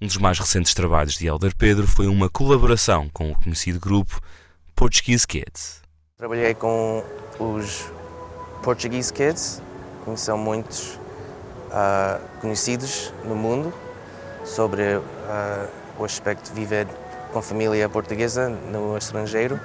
Um 0.00 0.06
dos 0.06 0.16
mais 0.16 0.38
recentes 0.38 0.74
trabalhos 0.74 1.14
de 1.14 1.26
Helder 1.26 1.54
Pedro 1.56 1.86
foi 1.86 2.06
uma 2.06 2.28
colaboração 2.28 3.08
com 3.12 3.32
o 3.32 3.34
conhecido 3.34 3.80
grupo 3.80 4.20
Portuguese 4.76 5.26
Kids. 5.26 5.82
Trabalhei 6.16 6.54
com 6.54 7.02
os 7.38 7.90
Portuguese 8.62 9.12
Kids, 9.12 9.60
que 10.04 10.16
são 10.16 10.38
muitos 10.38 10.94
uh, 11.70 12.20
conhecidos 12.40 13.12
no 13.24 13.34
mundo 13.34 13.74
sobre 14.44 14.82
uh, 14.96 15.02
o 15.98 16.04
aspecto 16.04 16.48
de 16.48 16.54
viver 16.54 16.86
com 17.32 17.42
família 17.42 17.88
portuguesa 17.88 18.48
no 18.48 18.96
estrangeiro. 18.96 19.60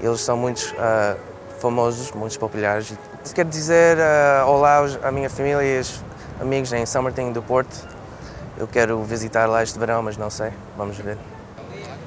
Eles 0.00 0.20
são 0.20 0.36
muitos 0.36 0.72
uh, 0.72 1.16
famosos, 1.60 2.12
muitos 2.12 2.36
populares. 2.36 2.92
Quero 3.34 3.48
dizer 3.48 3.98
olá 4.46 4.84
à 5.02 5.10
minha 5.10 5.28
família 5.28 5.62
e 5.64 5.78
aos 5.78 6.00
amigos 6.40 6.72
em 6.72 6.86
São 6.86 7.02
Martinho 7.02 7.32
do 7.32 7.42
Porto 7.42 7.96
eu 8.58 8.66
quero 8.66 9.02
visitar 9.02 9.46
lá 9.46 9.62
este 9.62 9.78
verão, 9.78 10.02
mas 10.02 10.16
não 10.16 10.30
sei. 10.30 10.50
Vamos 10.76 10.96
ver. 10.96 11.18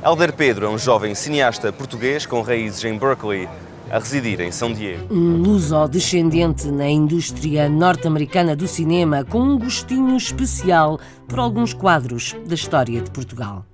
Helder 0.03 0.33
Pedro 0.33 0.65
é 0.65 0.69
um 0.69 0.77
jovem 0.77 1.13
cineasta 1.13 1.71
português 1.71 2.25
com 2.25 2.41
raízes 2.41 2.83
em 2.85 2.97
Berkeley, 2.97 3.47
a 3.91 3.99
residir 3.99 4.39
em 4.41 4.51
São 4.51 4.73
Diego. 4.73 5.13
Um 5.13 5.37
luso-descendente 5.37 6.67
na 6.67 6.87
indústria 6.89 7.67
norte-americana 7.67 8.55
do 8.55 8.67
cinema, 8.67 9.23
com 9.23 9.39
um 9.39 9.57
gostinho 9.57 10.15
especial 10.15 10.99
por 11.27 11.39
alguns 11.39 11.73
quadros 11.73 12.35
da 12.45 12.55
história 12.55 13.01
de 13.01 13.11
Portugal. 13.11 13.65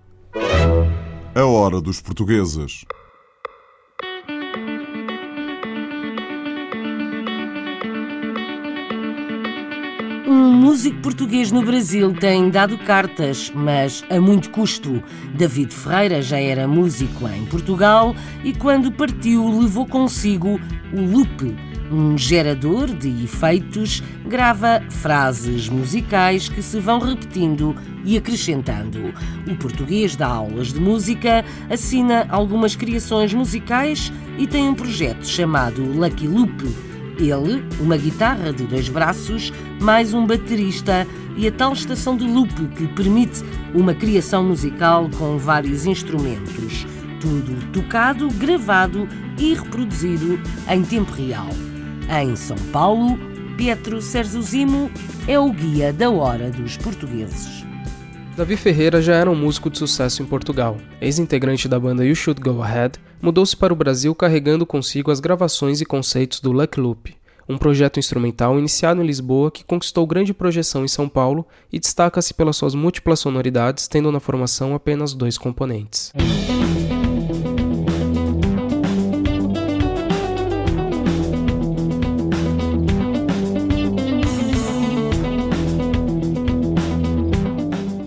A 1.33 1.45
hora 1.45 1.81
dos 1.81 2.01
portugueses. 2.01 2.85
Músico 10.65 10.99
português 10.99 11.51
no 11.51 11.61
Brasil 11.61 12.11
tem 12.11 12.49
dado 12.49 12.75
cartas, 12.79 13.51
mas 13.53 14.03
a 14.09 14.19
muito 14.19 14.49
custo. 14.49 15.03
David 15.35 15.71
Ferreira 15.71 16.23
já 16.23 16.39
era 16.39 16.67
músico 16.67 17.27
em 17.27 17.45
Portugal 17.45 18.15
e, 18.43 18.51
quando 18.51 18.91
partiu, 18.91 19.47
levou 19.47 19.85
consigo 19.85 20.59
o 20.91 21.01
loop, 21.01 21.55
um 21.91 22.17
gerador 22.17 22.87
de 22.87 23.23
efeitos, 23.23 24.01
grava 24.25 24.81
frases 24.89 25.69
musicais 25.69 26.49
que 26.49 26.63
se 26.63 26.79
vão 26.79 26.97
repetindo 26.97 27.75
e 28.03 28.17
acrescentando. 28.17 29.13
O 29.47 29.55
português 29.57 30.15
dá 30.15 30.25
aulas 30.25 30.73
de 30.73 30.79
música, 30.79 31.45
assina 31.69 32.25
algumas 32.27 32.75
criações 32.75 33.31
musicais 33.35 34.11
e 34.39 34.47
tem 34.47 34.67
um 34.67 34.73
projeto 34.73 35.27
chamado 35.27 35.83
Lucky 35.83 36.27
Loop 36.27 36.94
ele, 37.19 37.63
uma 37.79 37.97
guitarra 37.97 38.51
de 38.51 38.65
dois 38.65 38.89
braços, 38.89 39.51
mais 39.81 40.13
um 40.13 40.25
baterista 40.25 41.07
e 41.37 41.47
a 41.47 41.51
tal 41.51 41.73
estação 41.73 42.15
de 42.15 42.25
loop 42.25 42.53
que 42.75 42.87
permite 42.87 43.43
uma 43.73 43.93
criação 43.93 44.43
musical 44.43 45.09
com 45.17 45.37
vários 45.37 45.85
instrumentos. 45.85 46.85
Tudo 47.19 47.71
tocado, 47.71 48.27
gravado 48.29 49.07
e 49.37 49.53
reproduzido 49.53 50.39
em 50.69 50.83
tempo 50.83 51.11
real. 51.11 51.49
Em 52.21 52.35
São 52.35 52.57
Paulo, 52.71 53.17
Pietro 53.57 54.01
Serzuzimo 54.01 54.91
é 55.27 55.39
o 55.39 55.51
guia 55.51 55.91
da 55.91 56.09
hora 56.09 56.51
dos 56.51 56.77
portugueses. 56.77 57.64
Davi 58.35 58.57
Ferreira 58.57 59.01
já 59.01 59.15
era 59.15 59.31
um 59.31 59.35
músico 59.35 59.69
de 59.69 59.77
sucesso 59.77 60.21
em 60.21 60.25
Portugal. 60.25 60.75
Ex-integrante 60.99 61.69
da 61.69 61.79
banda 61.79 62.03
You 62.03 62.13
Should 62.13 62.41
Go 62.41 62.61
Ahead, 62.61 62.99
mudou-se 63.21 63.55
para 63.55 63.71
o 63.71 63.75
Brasil 63.75 64.13
carregando 64.13 64.65
consigo 64.65 65.09
as 65.09 65.21
gravações 65.21 65.79
e 65.79 65.85
conceitos 65.85 66.41
do 66.41 66.51
Luck 66.51 66.77
Loop, 66.77 67.15
um 67.47 67.57
projeto 67.57 67.97
instrumental 67.97 68.59
iniciado 68.59 69.01
em 69.01 69.07
Lisboa 69.07 69.49
que 69.49 69.63
conquistou 69.63 70.05
grande 70.05 70.33
projeção 70.33 70.83
em 70.83 70.89
São 70.89 71.07
Paulo 71.07 71.47
e 71.71 71.79
destaca-se 71.79 72.33
pelas 72.33 72.57
suas 72.57 72.75
múltiplas 72.75 73.21
sonoridades, 73.21 73.87
tendo 73.87 74.11
na 74.11 74.19
formação 74.19 74.75
apenas 74.75 75.13
dois 75.13 75.37
componentes. 75.37 76.11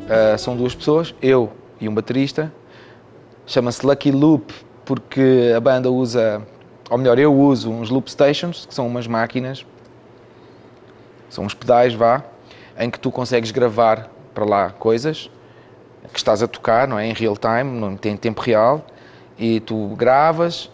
Uh, 0.08 0.38
são 0.38 0.56
duas 0.56 0.74
pessoas, 0.74 1.14
eu 1.20 1.52
e 1.78 1.88
um 1.88 1.94
baterista. 1.94 2.50
Chama-se 3.46 3.84
Lucky 3.84 4.10
Loop 4.10 4.52
porque 4.84 5.52
a 5.54 5.60
banda 5.60 5.90
usa, 5.90 6.46
ou 6.88 6.96
melhor, 6.96 7.18
eu 7.18 7.34
uso 7.34 7.70
uns 7.70 7.90
loop 7.90 8.10
stations, 8.10 8.64
que 8.64 8.74
são 8.74 8.86
umas 8.86 9.06
máquinas, 9.06 9.66
são 11.28 11.44
uns 11.44 11.52
pedais, 11.52 11.92
vá, 11.92 12.24
em 12.78 12.88
que 12.90 12.98
tu 12.98 13.10
consegues 13.10 13.50
gravar 13.50 14.10
para 14.32 14.46
lá 14.46 14.70
coisas 14.70 15.30
que 16.10 16.18
estás 16.18 16.42
a 16.42 16.48
tocar, 16.48 16.88
não 16.88 16.98
é? 16.98 17.06
Em 17.06 17.12
real 17.12 17.36
time, 17.36 17.78
não 17.78 17.96
tem 17.96 18.16
tempo 18.16 18.40
real, 18.40 18.86
e 19.38 19.60
tu 19.60 19.88
gravas 19.88 20.70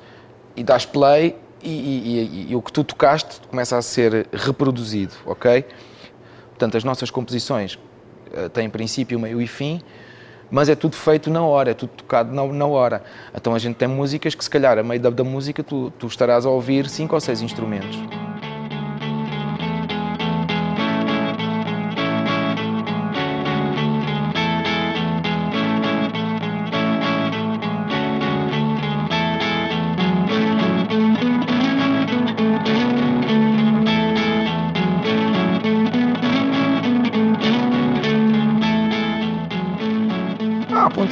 e 0.55 0.63
dás 0.63 0.87
play 0.87 1.37
e, 1.61 1.71
e, 1.71 2.47
e, 2.53 2.57
o 2.57 2.63
que 2.63 2.73
tu 2.73 2.85
tocaste 2.85 3.41
começa 3.49 3.77
a 3.77 3.83
ser 3.83 4.29
reproduzido, 4.33 5.15
ok? 5.27 5.65
Portanto, 6.51 6.77
as 6.77 6.85
nossas 6.85 7.11
composições 7.11 7.79
uh, 8.33 8.49
têm 8.49 8.69
princípio, 8.69 9.19
meio 9.19 9.41
e 9.41 9.47
fim, 9.47 9.81
mas 10.51 10.69
é 10.69 10.75
tudo 10.75 10.97
feito 10.97 11.31
na 11.31 11.43
hora, 11.43 11.71
é 11.71 11.75
tudo 11.75 11.91
tocado 11.91 12.35
na, 12.35 12.47
na 12.47 12.67
hora. 12.67 13.03
Então 13.35 13.55
a 13.55 13.59
gente 13.59 13.77
tem 13.77 13.89
músicas 13.89 14.35
que 14.35 14.45
se 14.45 14.51
calhar 14.51 14.79
a 14.79 14.83
meio 14.83 15.01
da, 15.01 15.11
da 15.11 15.25
música 15.25 15.63
tu, 15.63 15.93
tu 15.99 16.07
estarás 16.07 16.47
a 16.47 16.51
ouvir 16.51 16.89
cinco 16.89 17.15
ou 17.15 17.21
seis 17.21 17.43
instrumentos. 17.43 17.99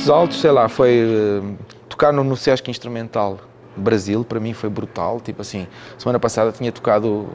Pontos 0.02 0.10
altos, 0.10 0.40
sei 0.40 0.50
lá, 0.50 0.68
foi 0.68 1.04
uh, 1.04 1.56
tocar 1.88 2.12
no, 2.12 2.24
no 2.24 2.36
Sesc 2.36 2.68
Instrumental 2.68 3.38
Brasil, 3.76 4.24
para 4.24 4.40
mim 4.40 4.52
foi 4.52 4.68
brutal. 4.68 5.20
Tipo 5.20 5.42
assim, 5.42 5.68
semana 5.96 6.18
passada 6.18 6.50
tinha 6.50 6.72
tocado, 6.72 7.28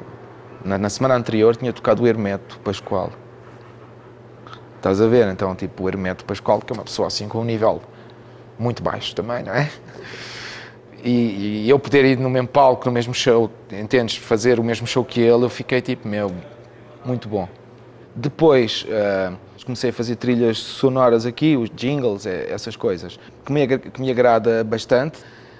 na, 0.65 0.77
na 0.77 0.89
semana 0.89 1.15
anterior, 1.15 1.55
tinha 1.55 1.71
tocado 1.71 2.03
o 2.03 2.07
Hermeto 2.07 2.59
Pascoal. 2.59 3.11
Estás 4.75 4.99
a 5.01 5.07
ver? 5.07 5.27
Então, 5.29 5.55
tipo, 5.55 5.83
o 5.83 5.89
Hermeto 5.89 6.25
Pascoal, 6.25 6.59
que 6.59 6.73
é 6.73 6.75
uma 6.75 6.83
pessoa 6.83 7.07
assim 7.07 7.27
com 7.27 7.39
um 7.39 7.45
nível 7.45 7.81
muito 8.59 8.83
baixo 8.83 9.15
também, 9.15 9.43
não 9.43 9.53
é? 9.53 9.69
E, 11.03 11.63
e 11.63 11.69
eu 11.69 11.79
poder 11.79 12.03
ir 12.03 12.17
no 12.17 12.29
mesmo 12.29 12.49
palco, 12.49 12.85
no 12.85 12.91
mesmo 12.91 13.13
show, 13.13 13.49
entendes? 13.71 14.17
Fazer 14.17 14.59
o 14.59 14.63
mesmo 14.63 14.85
show 14.85 15.05
que 15.05 15.21
ele, 15.21 15.45
eu 15.45 15.49
fiquei 15.49 15.79
tipo, 15.79 16.07
meu, 16.07 16.33
muito 17.05 17.29
bom. 17.29 17.47
Depois, 18.19 18.83
uh, 18.83 19.37
comecei 19.63 19.91
a 19.91 19.93
fazer 19.93 20.15
trilhas 20.15 20.57
sonoras 20.57 21.23
aqui, 21.23 21.55
os 21.55 21.69
jingles, 21.69 22.25
é, 22.25 22.51
essas 22.51 22.75
coisas, 22.75 23.19
que 23.45 23.51
me, 23.51 23.67
que 23.67 24.01
me 24.01 24.09
agrada 24.09 24.63
bastante. 24.63 25.19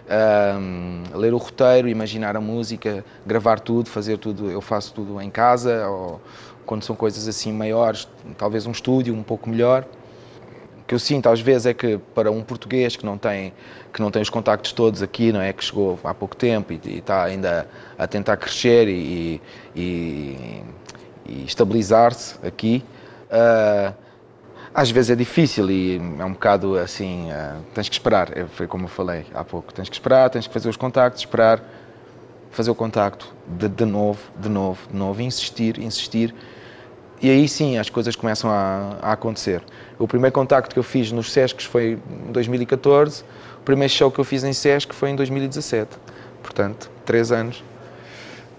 Um, 0.09 1.03
ler 1.13 1.33
o 1.33 1.37
roteiro, 1.37 1.87
imaginar 1.87 2.35
a 2.35 2.41
música, 2.41 3.05
gravar 3.25 3.59
tudo, 3.59 3.89
fazer 3.89 4.17
tudo, 4.17 4.49
eu 4.49 4.61
faço 4.61 4.93
tudo 4.93 5.21
em 5.21 5.29
casa, 5.29 5.87
ou 5.87 6.19
quando 6.65 6.81
são 6.83 6.95
coisas 6.95 7.27
assim 7.27 7.53
maiores, 7.53 8.07
talvez 8.37 8.65
um 8.65 8.71
estúdio 8.71 9.13
um 9.13 9.21
pouco 9.21 9.47
melhor. 9.47 9.85
O 10.81 10.85
que 10.87 10.95
eu 10.95 10.99
sinto 10.99 11.29
às 11.29 11.41
vezes 11.41 11.67
é 11.67 11.73
que 11.73 11.99
para 12.15 12.31
um 12.31 12.41
português 12.41 12.95
que 12.95 13.05
não 13.05 13.17
tem 13.17 13.53
que 13.93 14.01
não 14.01 14.09
tem 14.09 14.21
os 14.21 14.29
contactos 14.29 14.71
todos 14.71 15.03
aqui, 15.03 15.33
não 15.33 15.41
é 15.41 15.51
que 15.51 15.63
chegou 15.63 15.99
há 16.03 16.13
pouco 16.13 16.35
tempo 16.35 16.71
e, 16.71 16.79
e 16.85 16.97
está 16.99 17.23
ainda 17.23 17.67
a 17.97 18.07
tentar 18.07 18.37
crescer 18.37 18.87
e, 18.87 19.41
e, 19.75 20.61
e 21.27 21.43
estabilizar-se 21.45 22.35
aqui, 22.45 22.83
Uh, 23.27 23.93
às 24.73 24.89
vezes 24.89 25.11
é 25.11 25.15
difícil 25.15 25.69
e 25.69 25.97
é 26.19 26.25
um 26.25 26.33
bocado 26.33 26.77
assim, 26.77 27.29
uh, 27.31 27.61
tens 27.73 27.89
que 27.89 27.95
esperar, 27.95 28.37
é, 28.37 28.45
foi 28.45 28.67
como 28.67 28.85
eu 28.85 28.89
falei 28.89 29.25
há 29.33 29.43
pouco, 29.43 29.73
tens 29.73 29.89
que 29.89 29.95
esperar, 29.95 30.29
tens 30.29 30.47
que 30.47 30.53
fazer 30.53 30.69
os 30.69 30.77
contactos, 30.77 31.21
esperar, 31.21 31.61
fazer 32.51 32.69
o 32.71 32.75
contacto 32.75 33.33
de, 33.47 33.67
de 33.67 33.85
novo, 33.85 34.19
de 34.39 34.47
novo, 34.47 34.87
de 34.89 34.95
novo, 34.95 35.21
insistir, 35.21 35.79
insistir, 35.79 36.33
e 37.21 37.29
aí 37.29 37.49
sim 37.49 37.77
as 37.77 37.89
coisas 37.89 38.15
começam 38.15 38.49
a, 38.49 38.97
a 39.01 39.11
acontecer. 39.13 39.61
O 39.97 40.07
primeiro 40.07 40.33
contacto 40.33 40.73
que 40.73 40.79
eu 40.79 40.83
fiz 40.83 41.11
nos 41.11 41.31
Sescs 41.31 41.65
foi 41.65 41.99
em 42.27 42.31
2014, 42.31 43.23
o 43.59 43.63
primeiro 43.63 43.91
show 43.91 44.11
que 44.11 44.19
eu 44.19 44.23
fiz 44.23 44.43
em 44.43 44.53
Sesc 44.53 44.93
foi 44.93 45.09
em 45.09 45.15
2017, 45.15 45.97
portanto, 46.41 46.89
três 47.03 47.31
anos. 47.31 47.63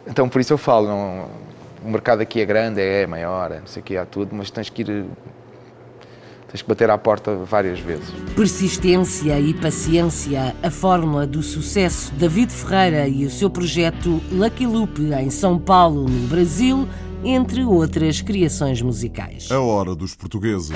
Então 0.07 0.29
por 0.29 0.41
isso 0.41 0.53
eu 0.53 0.59
falo, 0.59 0.89
não, 0.89 1.29
o 1.85 1.91
mercado 1.91 2.21
aqui 2.21 2.41
é 2.41 2.47
grande, 2.47 2.81
é 2.81 3.07
maior, 3.07 3.53
é, 3.53 3.61
não 3.61 3.67
sei 3.67 3.81
o 3.81 3.85
que, 3.85 3.97
há 3.97 4.05
tudo, 4.05 4.35
mas 4.35 4.51
tens 4.51 4.69
que 4.69 4.83
ir. 4.83 5.05
Tens 6.51 6.63
que 6.63 6.69
bater 6.69 6.89
à 6.89 6.97
porta 6.97 7.35
várias 7.37 7.79
vezes. 7.79 8.09
Persistência 8.35 9.39
e 9.39 9.53
paciência, 9.53 10.57
a 10.63 10.71
fórmula 10.71 11.27
do 11.27 11.43
sucesso. 11.43 12.11
David 12.15 12.51
Ferreira 12.51 13.07
e 13.07 13.27
o 13.27 13.31
seu 13.31 13.51
projeto 13.51 14.23
Lucky 14.33 14.67
Loop 14.67 14.99
em 14.99 15.29
São 15.29 15.59
Paulo, 15.59 16.09
no 16.09 16.27
Brasil, 16.27 16.89
entre 17.23 17.65
outras 17.65 18.23
criações 18.23 18.81
musicais. 18.81 19.51
A 19.53 19.61
hora 19.61 19.95
dos 19.95 20.15
portugueses. 20.15 20.71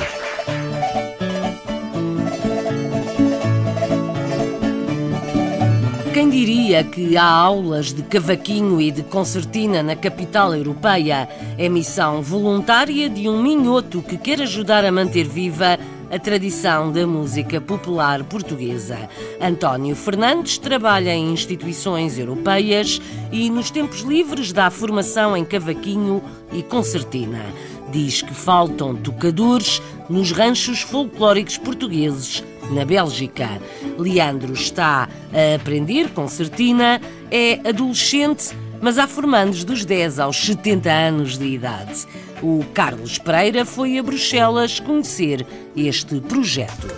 Diria 6.45 6.83
que 6.83 7.17
há 7.17 7.25
aulas 7.25 7.93
de 7.93 8.03
cavaquinho 8.03 8.81
e 8.81 8.91
de 8.91 9.05
concertina 9.05 9.81
na 9.81 9.95
capital 9.95 10.53
europeia? 10.53 11.29
É 11.57 11.69
missão 11.69 12.21
voluntária 12.21 13.09
de 13.09 13.29
um 13.29 13.41
minhoto 13.41 14.03
que 14.03 14.17
quer 14.17 14.43
ajudar 14.43 14.85
a 14.85 14.91
manter 14.91 15.23
viva 15.23 15.79
a 16.11 16.19
tradição 16.19 16.91
da 16.91 17.07
música 17.07 17.61
popular 17.61 18.25
portuguesa. 18.25 19.09
António 19.41 19.95
Fernandes 19.95 20.59
trabalha 20.59 21.15
em 21.15 21.33
instituições 21.33 22.19
europeias 22.19 23.01
e, 23.31 23.49
nos 23.49 23.71
tempos 23.71 24.01
livres, 24.01 24.53
dá 24.53 24.69
formação 24.69 25.37
em 25.37 25.45
cavaquinho 25.45 26.21
e 26.53 26.61
concertina. 26.61 27.45
Diz 27.93 28.21
que 28.21 28.35
faltam 28.35 28.97
tocadores 28.97 29.81
nos 30.11 30.33
ranchos 30.33 30.81
folclóricos 30.83 31.57
portugueses 31.57 32.43
na 32.73 32.85
Bélgica. 32.85 33.61
Leandro 33.99 34.53
está 34.53 35.09
a 35.33 35.55
aprender 35.55 36.11
concertina, 36.11 37.01
é 37.31 37.61
adolescente, 37.69 38.57
mas 38.81 38.99
há 38.99 39.07
formandos 39.07 39.63
dos 39.65 39.85
10 39.85 40.19
aos 40.19 40.37
70 40.37 40.91
anos 40.91 41.39
de 41.39 41.47
idade. 41.47 42.07
O 42.43 42.65
Carlos 42.75 43.19
Pereira 43.19 43.65
foi 43.65 43.99
a 43.99 44.03
Bruxelas 44.03 44.81
conhecer 44.81 45.47
este 45.77 46.21
projeto. 46.21 46.89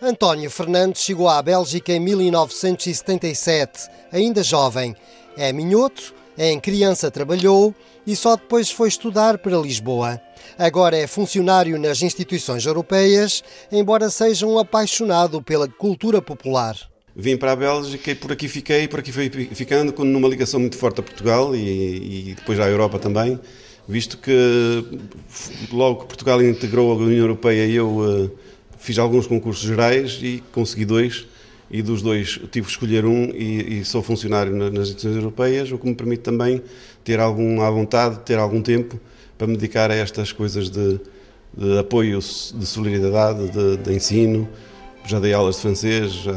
António 0.00 0.50
Fernandes 0.50 1.02
chegou 1.02 1.28
à 1.28 1.42
Bélgica 1.42 1.92
em 1.92 2.00
1977, 2.00 3.88
ainda 4.12 4.42
jovem. 4.42 4.94
É 5.36 5.52
minhoto, 5.52 6.14
em 6.38 6.58
criança 6.58 7.10
trabalhou 7.10 7.74
e 8.06 8.16
só 8.16 8.34
depois 8.36 8.70
foi 8.70 8.88
estudar 8.88 9.38
para 9.38 9.56
Lisboa. 9.58 10.20
Agora 10.58 10.96
é 10.96 11.06
funcionário 11.06 11.78
nas 11.78 12.02
instituições 12.02 12.66
europeias, 12.66 13.42
embora 13.70 14.10
seja 14.10 14.46
um 14.46 14.58
apaixonado 14.58 15.42
pela 15.42 15.68
cultura 15.68 16.20
popular. 16.20 16.76
Vim 17.14 17.36
para 17.36 17.52
a 17.52 17.56
Bélgica 17.56 18.12
e 18.12 18.14
por 18.14 18.32
aqui 18.32 18.48
fiquei, 18.48 18.86
por 18.86 19.00
aqui 19.00 19.12
fui 19.12 19.28
ficando, 19.52 19.92
numa 20.04 20.28
ligação 20.28 20.60
muito 20.60 20.76
forte 20.76 21.00
a 21.00 21.02
Portugal 21.02 21.54
e, 21.54 22.30
e 22.30 22.34
depois 22.34 22.60
à 22.60 22.68
Europa 22.68 22.98
também, 22.98 23.38
visto 23.88 24.16
que 24.16 24.84
logo 25.72 26.02
que 26.02 26.06
Portugal 26.06 26.42
integrou 26.42 26.92
a 26.92 26.94
União 26.94 27.18
Europeia 27.18 27.66
eu 27.66 27.88
uh, 27.98 28.30
fiz 28.78 28.98
alguns 28.98 29.26
concursos 29.26 29.66
gerais 29.66 30.18
e 30.22 30.42
consegui 30.52 30.84
dois 30.84 31.26
e 31.70 31.82
dos 31.82 32.02
dois 32.02 32.40
tive 32.50 32.66
que 32.66 32.72
escolher 32.72 33.04
um 33.04 33.30
e, 33.34 33.80
e, 33.80 33.84
sou 33.84 34.02
funcionário 34.02 34.54
nas 34.54 34.88
instituições 34.88 35.16
europeias, 35.16 35.70
o 35.70 35.78
que 35.78 35.86
me 35.86 35.94
permite 35.94 36.22
também 36.22 36.62
ter 37.04 37.20
alguma 37.20 37.70
vontade, 37.70 38.18
ter 38.20 38.38
algum 38.38 38.62
tempo 38.62 38.98
para 39.36 39.46
me 39.46 39.56
dedicar 39.56 39.90
a 39.90 39.94
estas 39.94 40.32
coisas 40.32 40.68
de, 40.68 41.00
de 41.56 41.78
apoio, 41.78 42.18
de 42.18 42.66
solidariedade, 42.66 43.48
de, 43.48 43.76
de, 43.78 43.92
ensino. 43.94 44.48
Já 45.06 45.18
dei 45.18 45.32
aulas 45.32 45.56
de 45.56 45.62
francês, 45.62 46.12
já, 46.12 46.34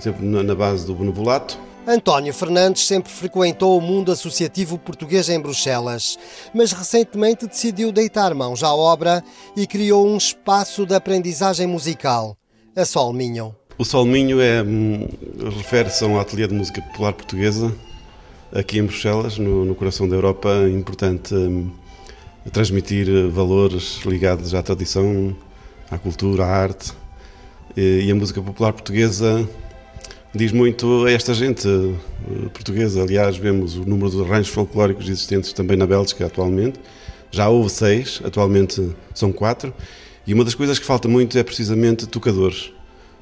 sempre 0.00 0.24
na 0.24 0.54
base 0.54 0.86
do 0.86 0.94
benevolado. 0.94 1.54
António 1.86 2.32
Fernandes 2.32 2.86
sempre 2.86 3.12
frequentou 3.12 3.76
o 3.76 3.80
mundo 3.80 4.10
associativo 4.10 4.78
português 4.78 5.28
em 5.28 5.38
Bruxelas, 5.38 6.18
mas 6.54 6.72
recentemente 6.72 7.46
decidiu 7.46 7.92
deitar 7.92 8.32
mãos 8.34 8.62
à 8.62 8.74
obra 8.74 9.22
e 9.54 9.66
criou 9.66 10.06
um 10.06 10.16
espaço 10.16 10.86
de 10.86 10.94
aprendizagem 10.94 11.66
musical, 11.66 12.38
a 12.74 12.86
Solminho. 12.86 13.54
O 13.76 13.84
Solminho 13.84 14.40
é, 14.40 14.62
hum, 14.62 15.06
refere-se 15.58 16.04
a 16.04 16.06
um 16.06 16.18
ateliê 16.18 16.46
de 16.46 16.54
música 16.54 16.80
popular 16.80 17.12
portuguesa, 17.12 17.74
aqui 18.54 18.78
em 18.78 18.84
Bruxelas, 18.84 19.36
no, 19.36 19.64
no 19.64 19.74
coração 19.74 20.08
da 20.08 20.14
Europa, 20.14 20.48
importante 20.72 21.34
hum, 21.34 21.70
transmitir 22.52 23.28
valores 23.28 24.00
ligados 24.06 24.54
à 24.54 24.62
tradição, 24.62 25.36
à 25.90 25.98
cultura, 25.98 26.44
à 26.44 26.48
arte. 26.48 26.92
E, 27.76 28.04
e 28.06 28.10
a 28.12 28.14
música 28.14 28.40
popular 28.40 28.72
portuguesa 28.72 29.48
diz 30.32 30.52
muito 30.52 31.04
a 31.04 31.10
esta 31.10 31.34
gente 31.34 31.66
eh, 31.68 32.48
portuguesa. 32.52 33.02
Aliás, 33.02 33.36
vemos 33.36 33.76
o 33.76 33.84
número 33.84 34.10
de 34.10 34.22
ranchos 34.22 34.54
folclóricos 34.54 35.08
existentes 35.08 35.52
também 35.52 35.76
na 35.76 35.86
Bélgica 35.86 36.24
atualmente. 36.26 36.78
Já 37.32 37.48
houve 37.48 37.70
seis, 37.70 38.20
atualmente 38.24 38.94
são 39.12 39.32
quatro. 39.32 39.74
E 40.24 40.32
uma 40.32 40.44
das 40.44 40.54
coisas 40.54 40.78
que 40.78 40.86
falta 40.86 41.08
muito 41.08 41.36
é 41.36 41.42
precisamente 41.42 42.06
tocadores 42.06 42.72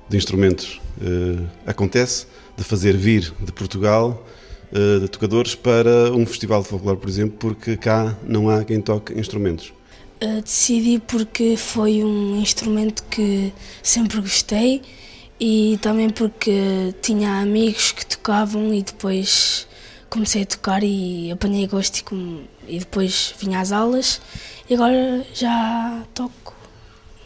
de 0.08 0.16
instrumentos. 0.16 0.80
Uh, 1.00 1.46
acontece 1.66 2.26
de 2.56 2.62
fazer 2.62 2.96
vir 2.96 3.32
de 3.40 3.50
Portugal 3.50 4.24
uh, 4.72 5.00
de 5.00 5.08
tocadores 5.08 5.54
para 5.54 6.12
um 6.12 6.26
festival 6.26 6.62
de 6.62 6.68
folclore, 6.68 6.98
por 6.98 7.08
exemplo, 7.08 7.36
porque 7.38 7.76
cá 7.76 8.16
não 8.26 8.48
há 8.48 8.64
quem 8.64 8.80
toque 8.80 9.18
instrumentos. 9.18 9.72
Uh, 10.22 10.40
decidi 10.42 11.00
porque 11.06 11.56
foi 11.56 12.02
um 12.04 12.40
instrumento 12.40 13.04
que 13.10 13.52
sempre 13.82 14.20
gostei 14.20 14.82
e 15.38 15.78
também 15.82 16.08
porque 16.08 16.94
tinha 17.02 17.40
amigos 17.40 17.92
que 17.92 18.06
tocavam 18.06 18.72
e 18.72 18.82
depois 18.82 19.66
comecei 20.08 20.42
a 20.42 20.46
tocar 20.46 20.82
e 20.84 21.30
apanhei 21.32 21.66
gosto 21.66 21.98
e, 21.98 22.02
com, 22.04 22.42
e 22.68 22.78
depois 22.78 23.34
vinha 23.40 23.60
às 23.60 23.72
aulas 23.72 24.20
e 24.68 24.74
agora 24.74 25.26
já 25.34 26.02
toco 26.14 26.54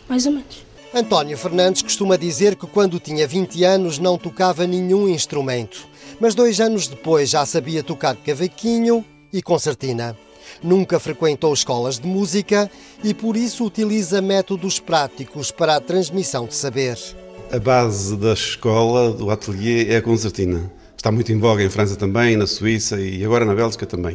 mais 0.08 0.24
ou 0.24 0.32
menos. 0.32 0.65
António 0.96 1.36
Fernandes 1.36 1.82
costuma 1.82 2.16
dizer 2.16 2.56
que 2.56 2.66
quando 2.66 2.98
tinha 2.98 3.28
20 3.28 3.62
anos 3.64 3.98
não 3.98 4.16
tocava 4.16 4.66
nenhum 4.66 5.06
instrumento, 5.06 5.86
mas 6.18 6.34
dois 6.34 6.58
anos 6.58 6.88
depois 6.88 7.28
já 7.28 7.44
sabia 7.44 7.82
tocar 7.82 8.16
cavaquinho 8.16 9.04
e 9.30 9.42
concertina. 9.42 10.16
Nunca 10.62 10.98
frequentou 10.98 11.52
escolas 11.52 11.98
de 11.98 12.08
música 12.08 12.70
e 13.04 13.12
por 13.12 13.36
isso 13.36 13.66
utiliza 13.66 14.22
métodos 14.22 14.80
práticos 14.80 15.50
para 15.50 15.76
a 15.76 15.80
transmissão 15.82 16.46
de 16.46 16.54
saber. 16.54 16.96
A 17.52 17.58
base 17.58 18.16
da 18.16 18.32
escola, 18.32 19.12
do 19.12 19.30
ateliê, 19.30 19.92
é 19.92 19.98
a 19.98 20.02
concertina. 20.02 20.72
Está 20.96 21.12
muito 21.12 21.30
em 21.30 21.38
voga 21.38 21.62
em 21.62 21.68
França 21.68 21.96
também, 21.96 22.38
na 22.38 22.46
Suíça 22.46 22.98
e 22.98 23.22
agora 23.22 23.44
na 23.44 23.54
Bélgica 23.54 23.84
também. 23.84 24.14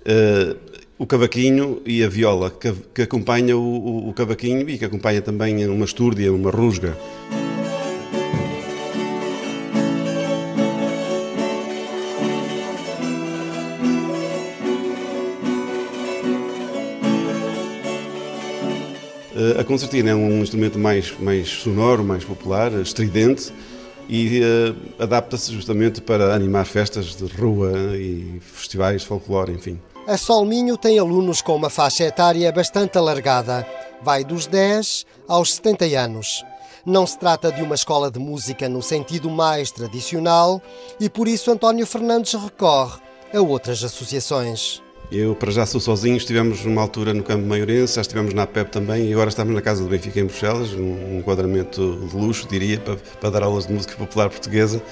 Uh, 0.00 0.58
o 0.98 1.06
cavaquinho 1.06 1.80
e 1.86 2.02
a 2.02 2.08
viola, 2.08 2.50
que, 2.50 2.72
que 2.92 3.02
acompanha 3.02 3.56
o, 3.56 3.60
o, 3.60 4.08
o, 4.08 4.12
cavaquinho 4.12 4.68
e 4.68 4.76
que 4.76 4.84
acompanha 4.84 5.22
também 5.22 5.64
uma 5.68 5.84
estúrdia, 5.84 6.32
uma 6.32 6.50
rusga. 6.50 6.96
A 19.56 19.62
concertina 19.64 20.10
é 20.10 20.14
um 20.14 20.42
instrumento 20.42 20.78
mais, 20.78 21.12
mais 21.20 21.48
sonoro, 21.48 22.02
mais 22.02 22.24
popular, 22.24 22.72
estridente 22.72 23.52
e 24.08 24.40
uh, 24.40 25.02
adapta-se 25.02 25.52
justamente 25.52 26.00
para 26.00 26.34
animar 26.34 26.64
festas 26.64 27.16
de 27.16 27.24
rua 27.24 27.72
e 27.96 28.40
festivais 28.40 29.02
de 29.02 29.06
folclore, 29.08 29.52
enfim. 29.52 29.78
A 30.08 30.16
Solminho 30.16 30.78
tem 30.78 30.98
alunos 30.98 31.42
com 31.42 31.54
uma 31.54 31.68
faixa 31.68 32.02
etária 32.04 32.50
bastante 32.50 32.96
alargada, 32.96 33.66
vai 34.02 34.24
dos 34.24 34.46
10 34.46 35.04
aos 35.28 35.56
70 35.56 35.84
anos. 36.00 36.42
Não 36.86 37.06
se 37.06 37.18
trata 37.18 37.52
de 37.52 37.60
uma 37.62 37.74
escola 37.74 38.10
de 38.10 38.18
música 38.18 38.70
no 38.70 38.80
sentido 38.80 39.28
mais 39.28 39.70
tradicional 39.70 40.62
e 40.98 41.10
por 41.10 41.28
isso 41.28 41.50
António 41.50 41.86
Fernandes 41.86 42.32
recorre 42.32 42.98
a 43.34 43.40
outras 43.42 43.84
associações. 43.84 44.80
Eu, 45.12 45.34
para 45.34 45.50
já, 45.50 45.66
sou 45.66 45.78
sozinho. 45.78 46.16
Estivemos 46.16 46.64
numa 46.64 46.80
altura 46.80 47.12
no 47.12 47.22
campo 47.22 47.46
maiorense, 47.46 47.96
já 47.96 48.00
estivemos 48.00 48.32
na 48.32 48.44
APEP 48.44 48.70
também 48.70 49.10
e 49.10 49.12
agora 49.12 49.28
estamos 49.28 49.54
na 49.54 49.60
Casa 49.60 49.82
do 49.82 49.90
Benfica 49.90 50.20
em 50.20 50.24
Bruxelas, 50.24 50.70
num 50.70 51.18
enquadramento 51.18 52.08
de 52.08 52.16
luxo, 52.16 52.48
diria, 52.48 52.80
para, 52.80 52.96
para 52.96 53.28
dar 53.28 53.42
aulas 53.42 53.66
de 53.66 53.74
música 53.74 53.94
popular 53.94 54.30
portuguesa. 54.30 54.82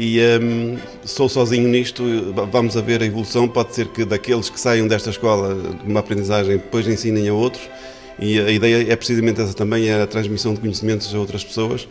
E 0.00 0.20
um, 0.40 0.78
sou 1.04 1.28
sozinho 1.28 1.68
nisto, 1.68 2.04
vamos 2.52 2.76
a 2.76 2.80
ver 2.80 3.02
a 3.02 3.04
evolução. 3.04 3.48
Pode 3.48 3.74
ser 3.74 3.88
que 3.88 4.04
daqueles 4.04 4.48
que 4.48 4.60
saiam 4.60 4.86
desta 4.86 5.10
escola 5.10 5.56
de 5.56 5.90
uma 5.90 5.98
aprendizagem 5.98 6.56
depois 6.56 6.86
ensinem 6.86 7.28
a 7.28 7.34
outros. 7.34 7.68
E 8.16 8.38
a 8.38 8.48
ideia 8.48 8.92
é 8.92 8.94
precisamente 8.94 9.40
essa 9.40 9.54
também, 9.54 9.88
é 9.88 10.00
a 10.00 10.06
transmissão 10.06 10.54
de 10.54 10.60
conhecimentos 10.60 11.12
a 11.12 11.18
outras 11.18 11.42
pessoas 11.42 11.88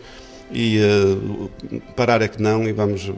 e 0.50 0.78
uh, 0.80 1.50
parar 1.94 2.22
é 2.22 2.28
que 2.28 2.40
não 2.40 2.66
e 2.66 2.72
vamos 2.72 3.12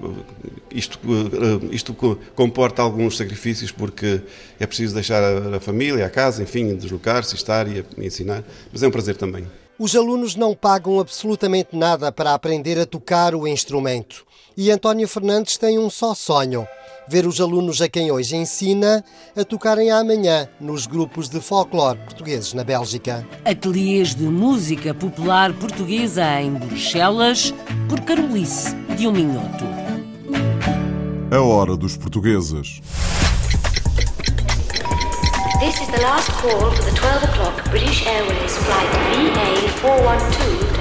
isto 0.72 0.98
uh, 1.04 1.72
isto 1.72 1.94
comporta 2.34 2.82
alguns 2.82 3.16
sacrifícios 3.16 3.70
porque 3.70 4.20
é 4.58 4.66
preciso 4.66 4.94
deixar 4.94 5.22
a, 5.22 5.58
a 5.58 5.60
família 5.60 6.04
a 6.04 6.10
casa 6.10 6.42
enfim 6.42 6.74
deslocar-se 6.74 7.36
estar 7.36 7.68
e, 7.68 7.84
e 7.96 8.04
ensinar 8.04 8.42
mas 8.72 8.82
é 8.82 8.88
um 8.88 8.90
prazer 8.90 9.16
também 9.16 9.46
os 9.78 9.94
alunos 9.94 10.34
não 10.34 10.56
pagam 10.56 10.98
absolutamente 10.98 11.76
nada 11.76 12.10
para 12.10 12.34
aprender 12.34 12.76
a 12.80 12.84
tocar 12.84 13.32
o 13.32 13.46
instrumento 13.46 14.26
e 14.60 14.70
António 14.70 15.08
Fernandes 15.08 15.56
tem 15.56 15.78
um 15.78 15.88
só 15.88 16.14
sonho 16.14 16.68
ver 17.08 17.26
os 17.26 17.40
alunos 17.40 17.80
a 17.80 17.88
quem 17.88 18.12
hoje 18.12 18.36
ensina 18.36 19.02
a 19.34 19.42
tocarem 19.42 19.90
amanhã 19.90 20.46
nos 20.60 20.86
grupos 20.86 21.30
de 21.30 21.40
folclore 21.40 21.98
portugueses 22.00 22.52
na 22.52 22.62
Bélgica. 22.62 23.26
Ateliês 23.42 24.14
de 24.14 24.24
música 24.24 24.92
popular 24.92 25.54
portuguesa 25.54 26.42
em 26.42 26.52
Bruxelas, 26.52 27.54
por 27.88 28.02
Carolice 28.02 28.74
de 28.98 29.08
um 29.08 29.12
Minhoto. 29.12 29.64
A 31.34 31.40
hora 31.40 31.74
dos 31.74 31.96
portugueses. 31.96 32.82
This 35.58 35.80
is 35.80 35.88
the 35.88 36.02
last 36.02 36.30
call 36.32 36.70
for 36.70 36.84
the 36.84 36.92
12 37.00 37.24
o'clock 37.24 37.70
British 37.70 38.06
Airways 38.06 38.58
flight 38.58 38.90
VA412 39.80 40.79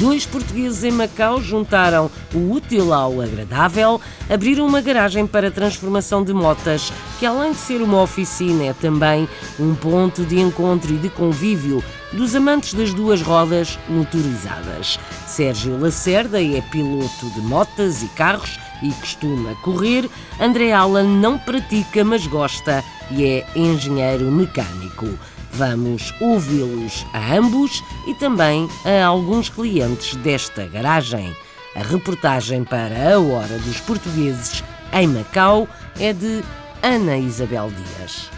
Dois 0.00 0.26
portugueses 0.26 0.82
em 0.82 0.90
Macau 0.90 1.40
juntaram 1.40 2.10
o 2.34 2.50
útil 2.50 2.92
ao 2.92 3.20
agradável, 3.20 4.00
abriram 4.28 4.66
uma 4.66 4.80
garagem 4.80 5.24
para 5.24 5.52
transformação 5.52 6.24
de 6.24 6.32
motas, 6.32 6.92
que 7.18 7.24
além 7.24 7.52
de 7.52 7.58
ser 7.58 7.80
uma 7.80 8.02
oficina, 8.02 8.64
é 8.64 8.72
também 8.72 9.28
um 9.58 9.72
ponto 9.74 10.24
de 10.24 10.40
encontro 10.40 10.92
e 10.92 10.96
de 10.96 11.08
convívio 11.08 11.82
dos 12.12 12.34
amantes 12.34 12.74
das 12.74 12.92
duas 12.92 13.22
rodas 13.22 13.78
motorizadas. 13.88 14.98
Sérgio 15.26 15.78
Lacerda 15.78 16.42
é 16.42 16.60
piloto 16.60 17.30
de 17.30 17.40
motas 17.40 18.02
e 18.02 18.08
carros 18.08 18.58
e 18.82 18.90
costuma 18.94 19.54
correr. 19.62 20.08
André 20.40 20.72
Allan 20.72 21.04
não 21.04 21.38
pratica, 21.38 22.04
mas 22.04 22.26
gosta 22.26 22.82
e 23.12 23.24
é 23.24 23.46
engenheiro 23.54 24.30
mecânico. 24.30 25.08
Vamos 25.56 26.12
ouvi-los 26.20 27.06
a 27.12 27.36
ambos 27.36 27.80
e 28.08 28.14
também 28.14 28.68
a 28.84 29.06
alguns 29.06 29.48
clientes 29.48 30.16
desta 30.16 30.66
garagem. 30.66 31.32
A 31.76 31.82
reportagem 31.82 32.64
para 32.64 33.14
a 33.14 33.20
Hora 33.20 33.56
dos 33.60 33.78
Portugueses 33.78 34.64
em 34.92 35.06
Macau 35.06 35.68
é 36.00 36.12
de 36.12 36.42
Ana 36.82 37.16
Isabel 37.16 37.70
Dias. 37.70 38.28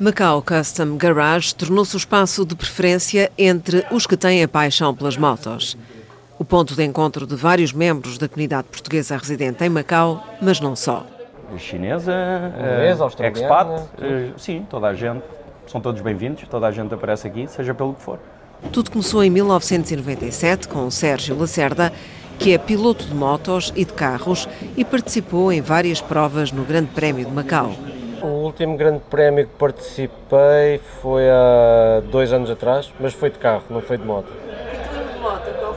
Macau 0.00 0.42
Custom 0.42 0.96
Garage 0.96 1.54
tornou-se 1.54 1.94
o 1.94 1.98
espaço 1.98 2.44
de 2.44 2.56
preferência 2.56 3.30
entre 3.38 3.86
os 3.92 4.08
que 4.08 4.16
têm 4.16 4.42
a 4.42 4.48
paixão 4.48 4.92
pelas 4.92 5.16
motos 5.16 5.76
o 6.38 6.44
ponto 6.44 6.74
de 6.74 6.84
encontro 6.84 7.26
de 7.26 7.34
vários 7.34 7.72
membros 7.72 8.16
da 8.16 8.28
comunidade 8.28 8.68
portuguesa 8.68 9.16
residente 9.16 9.64
em 9.64 9.68
Macau, 9.68 10.24
mas 10.40 10.60
não 10.60 10.76
só. 10.76 11.04
Chinesa, 11.56 12.12
Inglês, 12.56 13.00
uh, 13.00 13.06
expat, 13.06 13.70
uh, 13.70 14.38
sim, 14.38 14.64
toda 14.68 14.86
a 14.86 14.94
gente, 14.94 15.24
são 15.66 15.80
todos 15.80 16.00
bem-vindos, 16.00 16.44
toda 16.48 16.66
a 16.66 16.70
gente 16.70 16.94
aparece 16.94 17.26
aqui, 17.26 17.46
seja 17.48 17.74
pelo 17.74 17.94
que 17.94 18.02
for. 18.02 18.18
Tudo 18.72 18.90
começou 18.90 19.24
em 19.24 19.30
1997 19.30 20.68
com 20.68 20.86
o 20.86 20.90
Sérgio 20.90 21.36
Lacerda, 21.38 21.92
que 22.38 22.52
é 22.52 22.58
piloto 22.58 23.04
de 23.04 23.14
motos 23.14 23.72
e 23.74 23.84
de 23.84 23.92
carros 23.92 24.48
e 24.76 24.84
participou 24.84 25.52
em 25.52 25.60
várias 25.60 26.00
provas 26.00 26.52
no 26.52 26.64
Grande 26.64 26.88
Prémio 26.88 27.24
de 27.24 27.32
Macau. 27.32 27.72
O 28.22 28.26
último 28.26 28.76
Grande 28.76 29.00
Prémio 29.10 29.46
que 29.46 29.54
participei 29.54 30.80
foi 31.00 31.28
há 31.30 32.02
dois 32.10 32.32
anos 32.32 32.50
atrás, 32.50 32.92
mas 33.00 33.14
foi 33.14 33.30
de 33.30 33.38
carro, 33.38 33.64
não 33.70 33.80
foi 33.80 33.96
de 33.96 34.04
moto. 34.04 34.28
Foi 34.92 35.02
o? 35.02 35.12
De 35.12 35.18
moto 35.20 35.67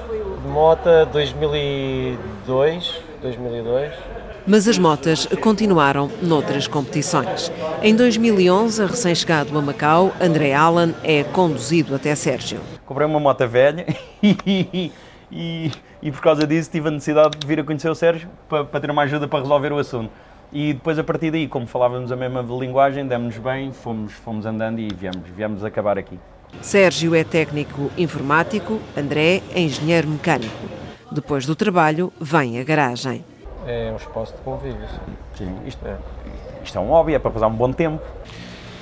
2002, 1.11 3.03
2002. 3.21 3.93
Mas 4.45 4.67
as 4.67 4.77
motas 4.77 5.25
continuaram 5.41 6.09
noutras 6.21 6.67
competições. 6.67 7.51
Em 7.81 7.95
2011, 7.95 8.83
a 8.83 8.85
recém-chegado 8.87 9.57
a 9.57 9.61
Macau, 9.61 10.11
André 10.19 10.53
Allan 10.53 10.93
é 11.03 11.23
conduzido 11.23 11.95
até 11.95 12.13
Sérgio. 12.15 12.59
Comprei 12.85 13.07
uma 13.07 13.19
moto 13.19 13.47
velha 13.47 13.85
e, 14.21 14.91
e, 15.31 15.71
e, 16.01 16.11
por 16.11 16.21
causa 16.21 16.45
disso 16.45 16.69
tive 16.69 16.89
a 16.89 16.91
necessidade 16.91 17.37
de 17.37 17.47
vir 17.47 17.59
a 17.59 17.63
conhecer 17.63 17.89
o 17.89 17.95
Sérgio 17.95 18.27
para, 18.49 18.65
para 18.65 18.79
ter 18.81 18.91
uma 18.91 19.03
ajuda 19.03 19.27
para 19.27 19.39
resolver 19.39 19.71
o 19.71 19.77
assunto. 19.77 20.11
E 20.51 20.73
depois, 20.73 20.99
a 20.99 21.03
partir 21.03 21.31
daí, 21.31 21.47
como 21.47 21.65
falávamos 21.65 22.11
a 22.11 22.15
mesma 22.15 22.41
linguagem, 22.41 23.07
demos-nos 23.07 23.37
bem, 23.37 23.71
fomos, 23.71 24.11
fomos 24.11 24.45
andando 24.45 24.79
e 24.79 24.89
viemos, 24.93 25.29
viemos 25.33 25.63
acabar 25.63 25.97
aqui. 25.97 26.19
Sérgio 26.59 27.15
é 27.15 27.23
técnico 27.23 27.91
informático, 27.97 28.79
André 28.95 29.41
é 29.53 29.61
engenheiro 29.61 30.07
mecânico. 30.07 30.53
Depois 31.11 31.45
do 31.45 31.55
trabalho, 31.55 32.11
vem 32.19 32.59
a 32.59 32.63
garagem. 32.63 33.23
É 33.65 33.91
um 33.91 33.95
espaço 33.95 34.33
de 34.33 34.41
convívio. 34.41 34.87
Sim. 35.37 35.45
sim. 35.45 35.57
Isto, 35.65 35.87
é, 35.87 35.97
isto 36.63 36.77
é 36.77 36.81
um 36.81 36.87
hobby, 36.87 37.13
é 37.13 37.19
para 37.19 37.31
passar 37.31 37.47
um 37.47 37.55
bom 37.55 37.71
tempo. 37.71 38.01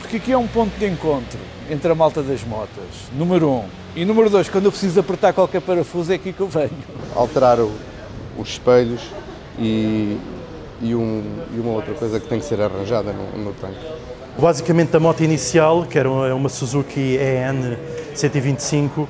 Porque 0.02 0.18
aqui 0.18 0.32
é 0.32 0.38
um 0.38 0.48
ponto 0.48 0.78
de 0.78 0.86
encontro 0.88 1.40
entre 1.70 1.92
a 1.92 1.96
malta 1.96 2.24
das 2.24 2.44
motas, 2.44 3.10
número 3.14 3.50
um. 3.50 3.66
E 3.96 4.06
número 4.06 4.30
dois, 4.30 4.50
quando 4.50 4.66
eu 4.66 4.72
preciso 4.72 5.00
apertar 5.00 5.34
qualquer 5.34 5.62
parafuso, 5.62 6.12
é 6.12 6.16
aqui 6.16 6.34
que 6.34 6.40
eu 6.40 6.48
venho. 6.48 6.72
Alterar 7.16 7.60
o, 7.60 7.72
os 8.38 8.50
espelhos 8.50 9.02
e, 9.58 10.18
e, 10.82 10.96
um, 10.96 11.24
e, 11.54 11.60
uma 11.60 11.72
outra 11.74 11.94
coisa 11.94 12.20
que 12.20 12.28
tem 12.28 12.40
que 12.40 12.46
ser 12.46 12.62
arranjada 12.62 13.14
no, 13.14 13.38
no 13.38 13.54
tanque. 13.54 13.80
Basicamente, 14.40 14.96
a 14.96 15.00
moto 15.02 15.22
inicial, 15.22 15.86
que 15.86 16.00
era 16.00 16.10
uma 16.10 16.48
Suzuki 16.48 17.18
EN 17.18 17.76
125, 18.16 19.02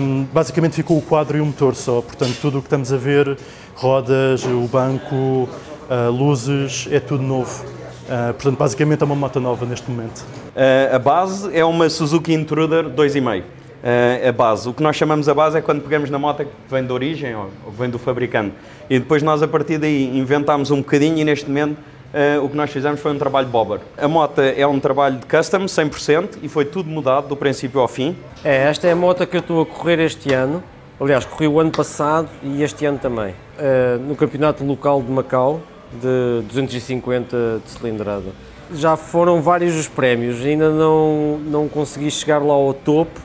um, 0.00 0.26
basicamente 0.32 0.74
ficou 0.76 0.96
o 0.96 1.02
quadro 1.02 1.36
e 1.38 1.40
o 1.40 1.46
motor 1.46 1.74
só. 1.74 2.00
Portanto, 2.00 2.36
tudo 2.40 2.58
o 2.58 2.60
que 2.60 2.66
estamos 2.66 2.92
a 2.92 2.96
ver, 2.96 3.36
rodas, 3.74 4.44
o 4.44 4.68
banco, 4.68 5.14
uh, 5.16 6.10
luzes, 6.12 6.86
é 6.92 7.00
tudo 7.00 7.24
novo. 7.24 7.64
Uh, 7.64 8.32
portanto, 8.34 8.56
basicamente 8.56 9.02
é 9.02 9.04
uma 9.06 9.16
moto 9.16 9.40
nova 9.40 9.66
neste 9.66 9.90
momento. 9.90 10.20
Uh, 10.20 10.94
a 10.94 10.98
base 11.00 11.56
é 11.56 11.64
uma 11.64 11.90
Suzuki 11.90 12.32
Intruder 12.32 12.84
2,5. 12.84 13.42
Uh, 13.42 14.28
a 14.28 14.32
base. 14.32 14.68
O 14.68 14.72
que 14.72 14.82
nós 14.84 14.94
chamamos 14.94 15.28
a 15.28 15.34
base 15.34 15.58
é 15.58 15.60
quando 15.60 15.82
pegamos 15.82 16.10
na 16.10 16.18
moto 16.18 16.44
que 16.44 16.50
vem 16.70 16.84
de 16.84 16.92
origem 16.92 17.34
ou, 17.34 17.50
ou 17.66 17.72
vem 17.72 17.90
do 17.90 17.98
fabricante. 17.98 18.54
E 18.88 19.00
depois 19.00 19.20
nós, 19.20 19.42
a 19.42 19.48
partir 19.48 19.78
daí, 19.78 20.16
inventámos 20.16 20.70
um 20.70 20.78
bocadinho 20.78 21.18
e 21.18 21.24
neste 21.24 21.48
momento 21.48 21.76
uh, 22.12 22.44
o 22.44 22.48
que 22.48 22.56
nós 22.56 22.70
fizemos 22.70 23.00
foi 23.00 23.12
um 23.12 23.18
trabalho 23.18 23.48
bobber. 23.48 23.80
A 23.96 24.08
moto 24.08 24.40
é 24.40 24.66
um 24.66 24.80
trabalho 24.80 25.18
de 25.18 25.26
custom, 25.26 25.64
100%, 25.64 26.38
e 26.42 26.48
foi 26.48 26.64
tudo 26.64 26.88
mudado 26.88 27.28
do 27.28 27.36
princípio 27.36 27.80
ao 27.80 27.88
fim. 27.88 28.16
É, 28.44 28.68
esta 28.68 28.86
é 28.86 28.92
a 28.92 28.96
moto 28.96 29.26
que 29.26 29.36
eu 29.36 29.40
estou 29.40 29.62
a 29.62 29.66
correr 29.66 29.98
este 30.00 30.32
ano. 30.32 30.62
Aliás, 31.00 31.24
corri 31.24 31.46
o 31.46 31.60
ano 31.60 31.70
passado 31.70 32.28
e 32.42 32.62
este 32.62 32.84
ano 32.84 32.98
também. 32.98 33.32
Uh, 33.58 33.98
no 34.00 34.16
campeonato 34.16 34.64
local 34.64 35.00
de 35.02 35.10
Macau, 35.10 35.60
de 35.92 36.42
250 36.48 37.62
de 37.64 37.70
cilindrada. 37.70 38.30
Já 38.74 38.96
foram 38.96 39.40
vários 39.40 39.74
os 39.76 39.88
prémios, 39.88 40.44
ainda 40.44 40.70
não, 40.70 41.38
não 41.38 41.68
consegui 41.68 42.10
chegar 42.10 42.38
lá 42.38 42.52
ao 42.52 42.74
topo. 42.74 43.20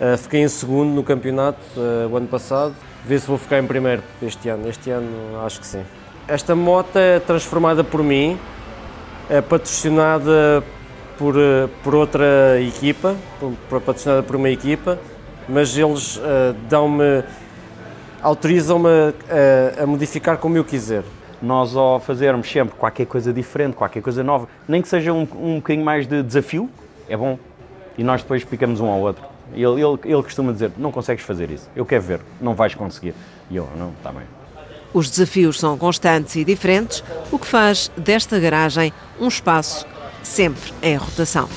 Uh, 0.00 0.18
fiquei 0.18 0.42
em 0.42 0.48
segundo 0.48 0.90
no 0.90 1.02
campeonato 1.02 1.60
o 2.10 2.16
ano 2.16 2.26
passado. 2.26 2.74
Vê 3.04 3.18
se 3.18 3.26
vou 3.26 3.38
ficar 3.38 3.60
em 3.60 3.66
primeiro 3.66 4.02
este 4.20 4.48
ano. 4.48 4.68
Este 4.68 4.90
ano 4.90 5.06
acho 5.44 5.60
que 5.60 5.66
sim. 5.66 5.82
Esta 6.28 6.54
moto 6.54 6.96
é 6.96 7.20
transformada 7.20 7.84
por 7.84 8.02
mim, 8.02 8.38
é 9.30 9.40
patrocinada 9.40 10.62
por, 11.16 11.36
uh, 11.36 11.68
por 11.84 11.94
outra 11.94 12.60
equipa, 12.60 13.16
por, 13.38 13.80
patrocinada 13.80 14.22
por 14.22 14.36
uma 14.36 14.50
equipa, 14.50 14.98
mas 15.48 15.76
eles 15.76 16.20
dão-me, 16.68 17.22
autorizam-me 18.20 18.88
a, 18.88 19.84
a 19.84 19.86
modificar 19.86 20.38
como 20.38 20.56
eu 20.56 20.64
quiser 20.64 21.04
nós 21.40 21.76
ao 21.76 22.00
fazermos 22.00 22.50
sempre 22.50 22.74
qualquer 22.76 23.06
coisa 23.06 23.32
diferente, 23.32 23.74
qualquer 23.74 24.02
coisa 24.02 24.22
nova, 24.24 24.48
nem 24.66 24.80
que 24.82 24.88
seja 24.88 25.12
um, 25.12 25.22
um 25.34 25.56
bocadinho 25.56 25.84
mais 25.84 26.06
de 26.06 26.22
desafio, 26.22 26.68
é 27.08 27.16
bom. 27.16 27.38
E 27.96 28.04
nós 28.04 28.22
depois 28.22 28.42
explicamos 28.42 28.80
um 28.80 28.88
ao 28.88 29.00
outro. 29.00 29.24
Ele, 29.52 29.80
ele, 29.80 29.98
ele 30.04 30.22
costuma 30.22 30.52
dizer, 30.52 30.72
não 30.76 30.90
consegues 30.90 31.24
fazer 31.24 31.50
isso, 31.50 31.68
eu 31.76 31.86
quero 31.86 32.02
ver, 32.02 32.20
não 32.40 32.54
vais 32.54 32.74
conseguir. 32.74 33.14
E 33.50 33.56
eu, 33.56 33.68
não, 33.76 33.90
está 33.90 34.10
bem. 34.10 34.24
Os 34.96 35.10
desafios 35.10 35.60
são 35.60 35.76
constantes 35.76 36.36
e 36.36 36.42
diferentes, 36.42 37.04
o 37.30 37.38
que 37.38 37.46
faz 37.46 37.92
desta 37.98 38.40
garagem 38.40 38.94
um 39.20 39.28
espaço 39.28 39.84
sempre 40.22 40.72
em 40.82 40.96
rotação. 40.96 41.50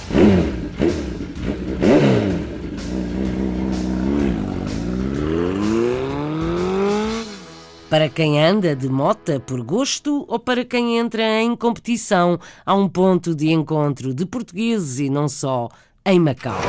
Para 7.90 8.10
quem 8.10 8.44
anda 8.44 8.76
de 8.76 8.90
mota 8.90 9.40
por 9.40 9.62
gosto 9.62 10.26
ou 10.28 10.38
para 10.38 10.66
quem 10.66 10.98
entra 10.98 11.42
em 11.42 11.56
competição, 11.56 12.38
há 12.66 12.76
um 12.76 12.90
ponto 12.90 13.34
de 13.34 13.54
encontro 13.54 14.14
de 14.14 14.26
portugueses 14.26 15.00
e 15.00 15.10
não 15.10 15.30
só 15.30 15.70
em 16.06 16.20
Macau. 16.20 16.60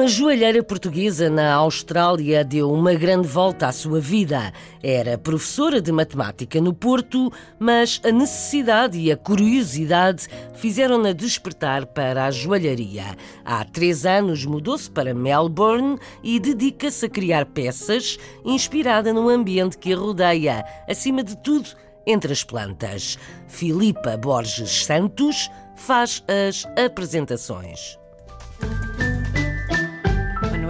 Uma 0.00 0.08
joalheira 0.08 0.62
portuguesa 0.62 1.28
na 1.28 1.52
Austrália 1.56 2.42
deu 2.42 2.72
uma 2.72 2.94
grande 2.94 3.28
volta 3.28 3.66
à 3.66 3.72
sua 3.72 4.00
vida. 4.00 4.50
Era 4.82 5.18
professora 5.18 5.78
de 5.78 5.92
matemática 5.92 6.58
no 6.58 6.72
Porto, 6.72 7.30
mas 7.58 8.00
a 8.02 8.10
necessidade 8.10 8.98
e 8.98 9.12
a 9.12 9.16
curiosidade 9.18 10.26
fizeram-na 10.54 11.12
despertar 11.12 11.84
para 11.84 12.24
a 12.24 12.30
joalharia. 12.30 13.14
Há 13.44 13.62
três 13.62 14.06
anos 14.06 14.46
mudou-se 14.46 14.90
para 14.90 15.12
Melbourne 15.12 15.98
e 16.22 16.40
dedica-se 16.40 17.04
a 17.04 17.10
criar 17.10 17.44
peças 17.44 18.18
inspirada 18.42 19.12
no 19.12 19.28
ambiente 19.28 19.76
que 19.76 19.92
a 19.92 19.96
rodeia, 19.98 20.64
acima 20.88 21.22
de 21.22 21.36
tudo 21.36 21.68
entre 22.06 22.32
as 22.32 22.42
plantas. 22.42 23.18
Filipa 23.46 24.16
Borges 24.16 24.82
Santos 24.86 25.50
faz 25.76 26.24
as 26.26 26.64
apresentações. 26.82 28.00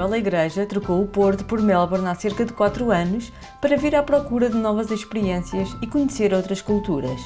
Manuela 0.00 0.16
Igreja 0.16 0.64
trocou 0.64 1.02
o 1.02 1.06
Porto 1.06 1.44
por 1.44 1.60
Melbourne 1.60 2.08
há 2.08 2.14
cerca 2.14 2.42
de 2.46 2.54
4 2.54 2.90
anos 2.90 3.30
para 3.60 3.76
vir 3.76 3.94
à 3.94 4.02
procura 4.02 4.48
de 4.48 4.56
novas 4.56 4.90
experiências 4.90 5.76
e 5.82 5.86
conhecer 5.86 6.32
outras 6.32 6.62
culturas. 6.62 7.20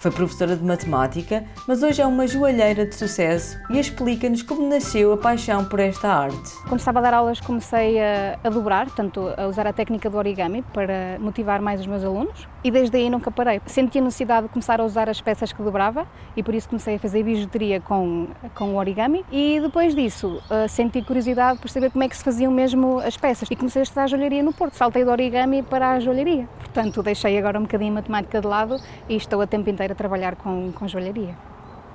Foi 0.00 0.10
professora 0.10 0.56
de 0.56 0.64
matemática, 0.64 1.44
mas 1.68 1.82
hoje 1.82 2.00
é 2.00 2.06
uma 2.06 2.26
joalheira 2.26 2.86
de 2.86 2.94
sucesso 2.94 3.58
e 3.68 3.78
explica-nos 3.78 4.40
como 4.40 4.66
nasceu 4.66 5.12
a 5.12 5.16
paixão 5.18 5.62
por 5.66 5.78
esta 5.78 6.08
arte. 6.08 6.56
Quando 6.66 6.78
estava 6.78 7.00
a 7.00 7.02
dar 7.02 7.12
aulas 7.12 7.38
comecei 7.38 8.00
a, 8.00 8.38
a 8.42 8.48
dobrar, 8.48 8.86
portanto 8.86 9.30
a 9.36 9.46
usar 9.46 9.66
a 9.66 9.74
técnica 9.74 10.08
do 10.08 10.16
origami 10.16 10.62
para 10.72 11.18
motivar 11.20 11.60
mais 11.60 11.80
os 11.80 11.86
meus 11.86 12.02
alunos 12.02 12.48
e 12.64 12.70
desde 12.70 12.96
aí 12.96 13.10
nunca 13.10 13.30
parei. 13.30 13.60
Senti 13.66 13.98
a 13.98 14.00
necessidade 14.00 14.46
de 14.46 14.52
começar 14.54 14.80
a 14.80 14.84
usar 14.84 15.06
as 15.10 15.20
peças 15.20 15.52
que 15.52 15.62
dobrava 15.62 16.06
e 16.34 16.42
por 16.42 16.54
isso 16.54 16.66
comecei 16.66 16.94
a 16.94 16.98
fazer 16.98 17.22
bijuteria 17.22 17.78
com, 17.78 18.28
com 18.54 18.72
o 18.72 18.76
origami 18.76 19.22
e 19.30 19.60
depois 19.60 19.94
disso 19.94 20.40
uh, 20.50 20.66
senti 20.66 21.02
curiosidade 21.02 21.58
por 21.58 21.68
saber 21.68 21.90
como 21.90 22.04
é 22.04 22.08
que 22.08 22.16
se 22.16 22.24
faziam 22.24 22.50
mesmo 22.50 23.00
as 23.00 23.18
peças 23.18 23.50
e 23.50 23.54
comecei 23.54 23.80
a 23.80 23.82
estudar 23.82 24.04
a 24.04 24.06
joalharia 24.06 24.42
no 24.42 24.54
Porto. 24.54 24.72
Saltei 24.76 25.04
do 25.04 25.10
origami 25.10 25.62
para 25.62 25.90
a 25.90 26.00
joalharia. 26.00 26.48
Portanto, 26.58 27.02
deixei 27.02 27.36
agora 27.36 27.58
um 27.58 27.64
bocadinho 27.64 27.92
a 27.92 27.94
matemática 27.96 28.40
de 28.40 28.46
lado 28.46 28.80
e 29.06 29.16
estou 29.16 29.42
a 29.42 29.46
tempo 29.46 29.68
inteiro 29.68 29.89
a 29.90 29.94
trabalhar 29.94 30.36
com, 30.36 30.72
com 30.72 30.88
joalharia. 30.88 31.34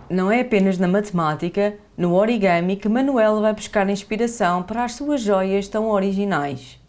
Não 0.09 0.31
é 0.31 0.41
apenas 0.41 0.77
na 0.77 0.87
matemática, 0.87 1.75
no 1.97 2.13
origami, 2.13 2.75
que 2.75 2.87
Manuela 2.87 3.41
vai 3.41 3.53
buscar 3.53 3.89
inspiração 3.89 4.61
para 4.61 4.83
as 4.83 4.93
suas 4.93 5.21
joias 5.21 5.67
tão 5.67 5.89
originais. 5.89 6.79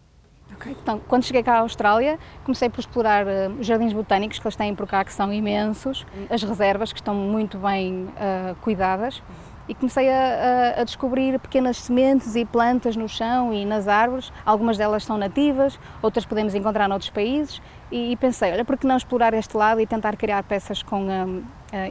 Okay. 0.57 0.77
Então, 0.83 1.01
quando 1.07 1.25
cheguei 1.25 1.43
cá 1.43 1.55
à 1.55 1.59
Austrália, 1.61 2.19
comecei 2.45 2.69
por 2.69 2.81
explorar 2.81 3.27
uh, 3.27 3.53
os 3.59 3.67
jardins 3.67 3.93
botânicos 3.93 4.39
que 4.39 4.47
eles 4.47 4.57
têm 4.57 4.75
por 4.75 4.87
cá, 4.87 5.05
que 5.05 5.13
são 5.13 5.33
imensos, 5.33 6.07
as 6.31 6.43
reservas, 6.43 6.93
que 6.93 6.99
estão 6.99 7.15
muito 7.15 7.59
bem 7.59 8.05
uh, 8.05 8.55
cuidadas, 8.63 9.23
e 9.69 9.75
comecei 9.75 10.09
a, 10.09 10.75
a, 10.77 10.81
a, 10.81 10.85
descobrir 10.85 11.39
pequenas 11.41 11.79
sementes 11.79 12.37
e 12.37 12.45
plantas 12.45 12.97
no 12.97 13.09
chão 13.09 13.53
e 13.53 13.65
nas 13.65 13.89
árvores. 13.89 14.33
Algumas 14.45 14.77
delas 14.77 15.05
são 15.05 15.19
nativas, 15.19 15.79
outras 16.03 16.25
podemos 16.25 16.55
encontrar 16.55 16.89
noutros 16.89 17.11
países. 17.11 17.61
E, 17.91 18.13
e 18.13 18.17
pensei, 18.17 18.53
olha, 18.53 18.65
por 18.65 18.77
que 18.77 18.87
não 18.87 18.97
explorar 18.97 19.33
este 19.35 19.57
lado 19.57 19.81
e 19.81 19.87
tentar 19.87 20.17
criar 20.17 20.43
peças 20.43 20.83
com, 20.83 21.07
uh, 21.07 21.43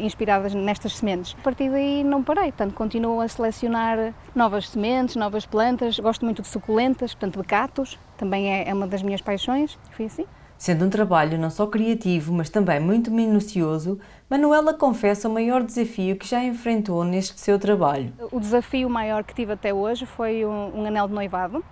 inspiradas 0.02 0.54
nestas 0.54 0.98
sementes? 0.98 1.36
A 1.40 1.44
partir 1.44 1.70
daí 1.70 2.04
não 2.04 2.22
parei, 2.22 2.52
portanto, 2.52 2.74
continuo 2.74 3.22
a 3.22 3.28
selecionar 3.28 4.14
novas 4.34 4.70
sementes, 4.70 5.16
novas 5.16 5.46
plantas. 5.46 5.98
Gosto 6.00 6.26
muito 6.26 6.42
de 6.42 6.48
suculentas, 6.48 7.14
portanto, 7.14 7.42
de 7.42 7.48
catos, 7.48 8.00
também 8.18 8.54
é, 8.54 8.70
é 8.70 8.74
uma 8.74 8.88
das 8.88 9.02
minhas 9.02 9.22
paixões. 9.22 9.78
Foi 9.92 10.06
assim. 10.06 10.26
Sendo 10.58 10.86
um 10.86 10.90
trabalho 10.90 11.38
não 11.38 11.50
só 11.50 11.68
criativo, 11.68 12.34
mas 12.34 12.50
também 12.50 12.80
muito 12.80 13.12
minucioso, 13.12 14.00
Manuela 14.28 14.74
confessa 14.74 15.30
o 15.30 15.32
maior 15.32 15.62
desafio 15.62 16.16
que 16.16 16.28
já 16.28 16.44
enfrentou 16.44 17.04
neste 17.04 17.40
seu 17.40 17.60
trabalho. 17.60 18.12
O 18.32 18.40
desafio 18.40 18.90
maior 18.90 19.24
que 19.24 19.36
tive 19.36 19.54
até 19.54 19.72
hoje 19.72 20.08
foi 20.08 20.44
um, 20.44 20.80
um 20.80 20.86
anel 20.88 21.08
de 21.08 21.14
noivado 21.14 21.64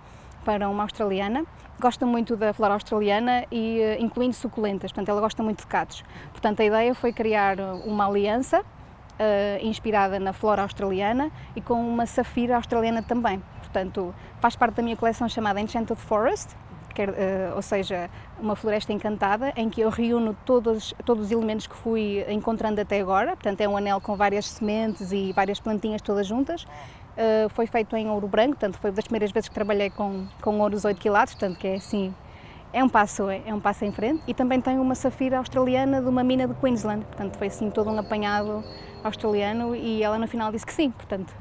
para 0.44 0.68
uma 0.68 0.84
australiana. 0.84 1.44
Gosta 1.80 2.06
muito 2.06 2.36
da 2.36 2.52
flora 2.52 2.74
australiana 2.74 3.44
e 3.50 3.80
uh, 3.80 4.00
incluindo 4.00 4.36
suculentas, 4.36 4.92
portanto 4.92 5.08
ela 5.08 5.20
gosta 5.20 5.42
muito 5.42 5.62
de 5.62 5.66
catos. 5.66 6.04
Portanto 6.30 6.60
a 6.60 6.64
ideia 6.64 6.94
foi 6.94 7.12
criar 7.12 7.58
uma 7.84 8.06
aliança 8.06 8.60
uh, 8.60 9.66
inspirada 9.66 10.20
na 10.20 10.32
flora 10.32 10.62
australiana 10.62 11.32
e 11.56 11.60
com 11.60 11.74
uma 11.74 12.06
safira 12.06 12.54
australiana 12.54 13.02
também. 13.02 13.42
Portanto 13.58 14.14
faz 14.40 14.54
parte 14.54 14.76
da 14.76 14.82
minha 14.84 14.96
coleção 14.96 15.28
chamada 15.28 15.60
Enchanted 15.60 15.98
Forest, 16.00 16.54
quer, 16.94 17.10
uh, 17.10 17.56
ou 17.56 17.62
seja, 17.62 18.08
uma 18.38 18.56
floresta 18.56 18.92
encantada, 18.92 19.52
em 19.56 19.68
que 19.68 19.80
eu 19.80 19.90
reúno 19.90 20.36
todos, 20.44 20.94
todos 21.04 21.26
os 21.26 21.32
elementos 21.32 21.66
que 21.66 21.74
fui 21.74 22.24
encontrando 22.28 22.80
até 22.80 23.00
agora. 23.00 23.32
Portanto, 23.32 23.60
é 23.60 23.68
um 23.68 23.76
anel 23.76 24.00
com 24.00 24.16
várias 24.16 24.48
sementes 24.48 25.12
e 25.12 25.32
várias 25.32 25.60
plantinhas 25.60 26.00
todas 26.00 26.26
juntas. 26.26 26.64
Uh, 26.64 27.48
foi 27.50 27.66
feito 27.66 27.94
em 27.96 28.08
ouro 28.10 28.26
branco, 28.26 28.50
portanto, 28.50 28.78
foi 28.78 28.90
das 28.90 29.04
primeiras 29.04 29.30
vezes 29.30 29.48
que 29.48 29.54
trabalhei 29.54 29.90
com, 29.90 30.26
com 30.42 30.58
ouros 30.58 30.84
8 30.84 31.00
quilates, 31.00 31.34
portanto, 31.34 31.58
que 31.58 31.68
é 31.68 31.74
assim, 31.76 32.12
é 32.72 32.82
um 32.82 32.88
passo, 32.88 33.30
é, 33.30 33.54
um 33.54 33.60
passo 33.60 33.84
em 33.84 33.92
frente. 33.92 34.22
E 34.26 34.34
também 34.34 34.60
tenho 34.60 34.82
uma 34.82 34.96
safira 34.96 35.38
australiana 35.38 36.02
de 36.02 36.08
uma 36.08 36.24
mina 36.24 36.48
de 36.48 36.54
Queensland, 36.54 37.04
portanto, 37.04 37.36
foi 37.36 37.46
assim 37.46 37.70
todo 37.70 37.88
um 37.88 37.98
apanhado 37.98 38.64
australiano 39.04 39.76
e 39.76 40.02
ela 40.02 40.18
no 40.18 40.26
final 40.26 40.50
disse 40.50 40.66
que 40.66 40.72
sim, 40.72 40.90
portanto, 40.90 41.32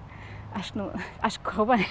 acho 0.54 0.74
que, 0.74 0.80
acho 1.22 1.40
que 1.40 1.46
correu 1.46 1.66
bem. 1.66 1.88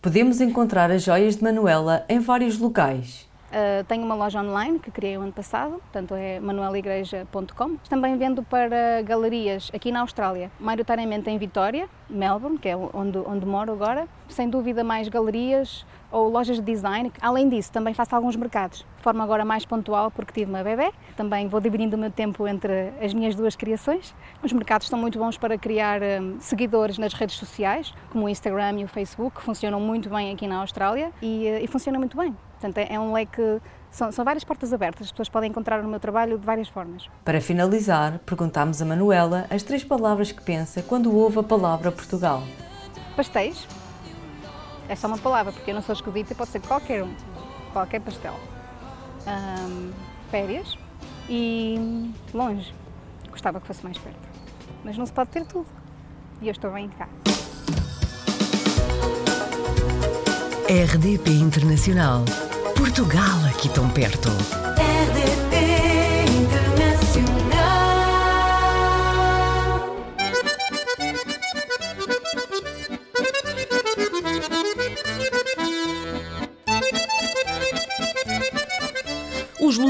Podemos 0.00 0.40
encontrar 0.40 0.92
as 0.92 1.02
joias 1.02 1.36
de 1.36 1.42
Manuela 1.42 2.04
em 2.08 2.20
vários 2.20 2.56
locais. 2.56 3.28
Uh, 3.48 3.82
tenho 3.88 4.04
uma 4.04 4.14
loja 4.14 4.40
online 4.40 4.78
que 4.78 4.92
criei 4.92 5.18
o 5.18 5.22
ano 5.22 5.32
passado, 5.32 5.72
portanto 5.72 6.14
é 6.14 6.38
manueligreja.com. 6.38 7.76
Também 7.88 8.16
vendo 8.16 8.42
para 8.44 9.02
galerias 9.02 9.70
aqui 9.74 9.90
na 9.90 10.02
Austrália, 10.02 10.52
maioritariamente 10.60 11.28
em 11.28 11.36
Vitória, 11.36 11.88
Melbourne, 12.08 12.58
que 12.58 12.68
é 12.68 12.76
onde, 12.76 13.18
onde 13.18 13.44
moro 13.44 13.72
agora. 13.72 14.06
Sem 14.28 14.48
dúvida 14.48 14.84
mais 14.84 15.08
galerias 15.08 15.84
ou 16.10 16.28
lojas 16.28 16.56
de 16.56 16.62
design. 16.62 17.12
Além 17.20 17.48
disso, 17.48 17.72
também 17.72 17.94
faço 17.94 18.14
alguns 18.14 18.36
mercados, 18.36 18.78
de 18.96 19.02
forma 19.02 19.22
agora 19.22 19.44
mais 19.44 19.64
pontual, 19.64 20.10
porque 20.10 20.32
tive 20.32 20.50
uma 20.50 20.62
bebê. 20.62 20.90
Também 21.16 21.48
vou 21.48 21.60
dividindo 21.60 21.96
o 21.96 21.98
meu 21.98 22.10
tempo 22.10 22.46
entre 22.46 22.92
as 23.00 23.12
minhas 23.12 23.34
duas 23.34 23.56
criações. 23.56 24.14
Os 24.42 24.52
mercados 24.52 24.88
são 24.88 24.98
muito 24.98 25.18
bons 25.18 25.36
para 25.36 25.58
criar 25.58 26.00
um, 26.02 26.40
seguidores 26.40 26.98
nas 26.98 27.12
redes 27.12 27.36
sociais, 27.36 27.94
como 28.10 28.26
o 28.26 28.28
Instagram 28.28 28.80
e 28.80 28.84
o 28.84 28.88
Facebook, 28.88 29.36
que 29.36 29.42
funcionam 29.42 29.80
muito 29.80 30.08
bem 30.08 30.32
aqui 30.32 30.46
na 30.46 30.60
Austrália 30.60 31.12
e, 31.20 31.46
e 31.46 31.66
funcionam 31.66 31.98
muito 31.98 32.16
bem. 32.16 32.34
Portanto, 32.52 32.78
é, 32.78 32.94
é 32.94 33.00
um 33.00 33.12
leque, 33.12 33.60
são, 33.90 34.10
são, 34.10 34.24
várias 34.24 34.42
portas 34.42 34.72
abertas, 34.72 35.06
as 35.06 35.12
pessoas 35.12 35.28
podem 35.28 35.48
encontrar 35.48 35.82
no 35.82 35.88
meu 35.88 36.00
trabalho 36.00 36.38
de 36.38 36.44
várias 36.44 36.68
formas. 36.68 37.08
Para 37.24 37.40
finalizar, 37.40 38.18
perguntámos 38.20 38.82
a 38.82 38.84
Manuela 38.84 39.46
as 39.48 39.62
três 39.62 39.84
palavras 39.84 40.32
que 40.32 40.42
pensa 40.42 40.82
quando 40.82 41.14
ouve 41.14 41.38
a 41.38 41.42
palavra 41.42 41.92
Portugal. 41.92 42.42
Pastéis. 43.16 43.66
É 44.88 44.96
só 44.96 45.06
uma 45.06 45.18
palavra, 45.18 45.52
porque 45.52 45.70
eu 45.70 45.74
não 45.74 45.82
sou 45.82 45.92
esquisita 45.92 46.32
e 46.32 46.36
pode 46.36 46.50
ser 46.50 46.60
qualquer 46.60 47.04
um, 47.04 47.14
qualquer 47.72 48.00
pastel. 48.00 48.34
Um, 49.26 49.90
férias 50.30 50.78
e 51.28 52.10
longe. 52.32 52.74
Gostava 53.30 53.60
que 53.60 53.66
fosse 53.66 53.84
mais 53.84 53.98
perto. 53.98 54.18
Mas 54.82 54.96
não 54.96 55.04
se 55.04 55.12
pode 55.12 55.30
ter 55.30 55.44
tudo. 55.44 55.66
E 56.40 56.46
eu 56.48 56.52
estou 56.52 56.70
bem 56.72 56.88
cá. 56.88 57.08
RDP 60.68 61.30
Internacional. 61.30 62.24
Portugal 62.76 63.44
aqui 63.50 63.68
tão 63.68 63.88
perto. 63.90 64.28
RDP 64.28 65.37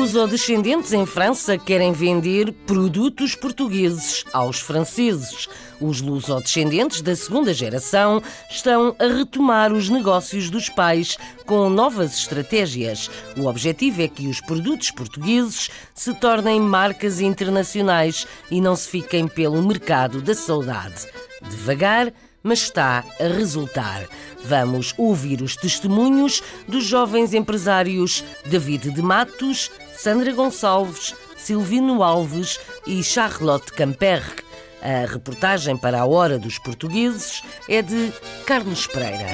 lusodescendentes 0.09 0.95
em 0.95 1.05
França 1.05 1.59
querem 1.59 1.93
vender 1.93 2.51
produtos 2.67 3.35
portugueses 3.35 4.25
aos 4.33 4.59
franceses. 4.59 5.47
Os 5.79 6.01
lusodescendentes 6.01 7.03
da 7.03 7.15
segunda 7.15 7.53
geração 7.53 8.23
estão 8.51 8.97
a 8.99 9.07
retomar 9.07 9.71
os 9.71 9.91
negócios 9.91 10.49
dos 10.49 10.71
pais 10.71 11.19
com 11.45 11.69
novas 11.69 12.17
estratégias. 12.17 13.11
O 13.37 13.45
objetivo 13.45 14.01
é 14.01 14.09
que 14.09 14.29
os 14.29 14.41
produtos 14.41 14.91
portugueses 14.91 15.69
se 15.95 16.15
tornem 16.15 16.59
marcas 16.59 17.21
internacionais 17.21 18.27
e 18.51 18.63
não 18.63 18.75
se 18.75 18.89
fiquem 18.89 19.29
pelo 19.29 19.63
mercado 19.63 20.23
da 20.23 20.35
saudade. 20.35 21.07
Devagar, 21.51 22.11
mas 22.43 22.61
está 22.61 23.05
a 23.21 23.25
resultar. 23.25 24.09
Vamos 24.45 24.95
ouvir 24.97 25.43
os 25.43 25.55
testemunhos 25.55 26.43
dos 26.67 26.85
jovens 26.85 27.35
empresários 27.35 28.25
David 28.47 28.91
de 28.91 29.03
Matos, 29.03 29.71
Sandra 29.99 30.33
Gonçalves, 30.33 31.13
Silvino 31.37 32.05
Alves 32.05 32.61
e 32.87 33.03
Charlotte 33.03 33.73
Camperre. 33.73 34.45
A 34.81 35.05
reportagem 35.05 35.77
para 35.77 36.01
a 36.01 36.07
Hora 36.07 36.39
dos 36.39 36.57
Portugueses 36.57 37.43
é 37.69 37.83
de 37.83 38.13
Carlos 38.47 38.87
Pereira. 38.87 39.27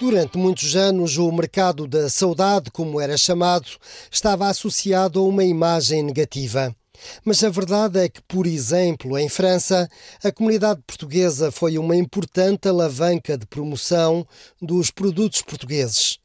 Durante 0.00 0.38
muitos 0.38 0.74
anos, 0.74 1.18
o 1.18 1.30
mercado 1.30 1.86
da 1.86 2.08
saudade, 2.08 2.70
como 2.70 2.98
era 2.98 3.18
chamado, 3.18 3.68
estava 4.10 4.48
associado 4.48 5.20
a 5.20 5.22
uma 5.22 5.44
imagem 5.44 6.02
negativa. 6.02 6.74
Mas 7.26 7.44
a 7.44 7.50
verdade 7.50 7.98
é 7.98 8.08
que, 8.08 8.22
por 8.22 8.46
exemplo, 8.46 9.18
em 9.18 9.28
França, 9.28 9.86
a 10.24 10.32
comunidade 10.32 10.80
portuguesa 10.86 11.52
foi 11.52 11.76
uma 11.76 11.94
importante 11.94 12.66
alavanca 12.68 13.36
de 13.36 13.44
promoção 13.44 14.26
dos 14.62 14.90
produtos 14.90 15.42
portugueses. 15.42 16.18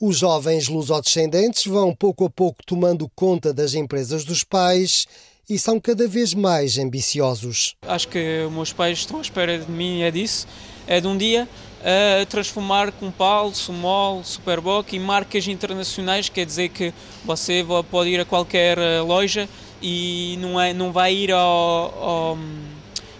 Os 0.00 0.18
jovens 0.18 0.68
lusodescendentes 0.68 1.66
vão 1.66 1.94
pouco 1.94 2.24
a 2.24 2.30
pouco 2.30 2.64
tomando 2.64 3.10
conta 3.14 3.52
das 3.52 3.74
empresas 3.74 4.24
dos 4.24 4.44
pais 4.44 5.06
e 5.48 5.58
são 5.58 5.78
cada 5.78 6.08
vez 6.08 6.34
mais 6.34 6.78
ambiciosos. 6.78 7.76
Acho 7.82 8.08
que 8.08 8.48
meus 8.50 8.72
pais 8.72 8.98
estão 8.98 9.18
à 9.18 9.22
espera 9.22 9.58
de 9.58 9.70
mim 9.70 10.02
é 10.02 10.10
disso, 10.10 10.46
é 10.86 11.00
de 11.00 11.06
um 11.06 11.16
dia 11.16 11.48
a 11.84 12.24
transformar 12.24 12.90
Compal, 12.92 13.52
Sumol, 13.52 14.24
Superboc 14.24 14.94
em 14.94 14.98
marcas 14.98 15.46
internacionais, 15.46 16.30
quer 16.30 16.46
dizer 16.46 16.70
que 16.70 16.94
você 17.24 17.64
pode 17.90 18.08
ir 18.08 18.20
a 18.20 18.24
qualquer 18.24 18.78
loja 19.02 19.46
e 19.82 20.38
não, 20.40 20.58
é, 20.58 20.72
não 20.72 20.90
vai 20.90 21.14
ir 21.14 21.30
ao, 21.30 21.38
ao, 21.38 22.38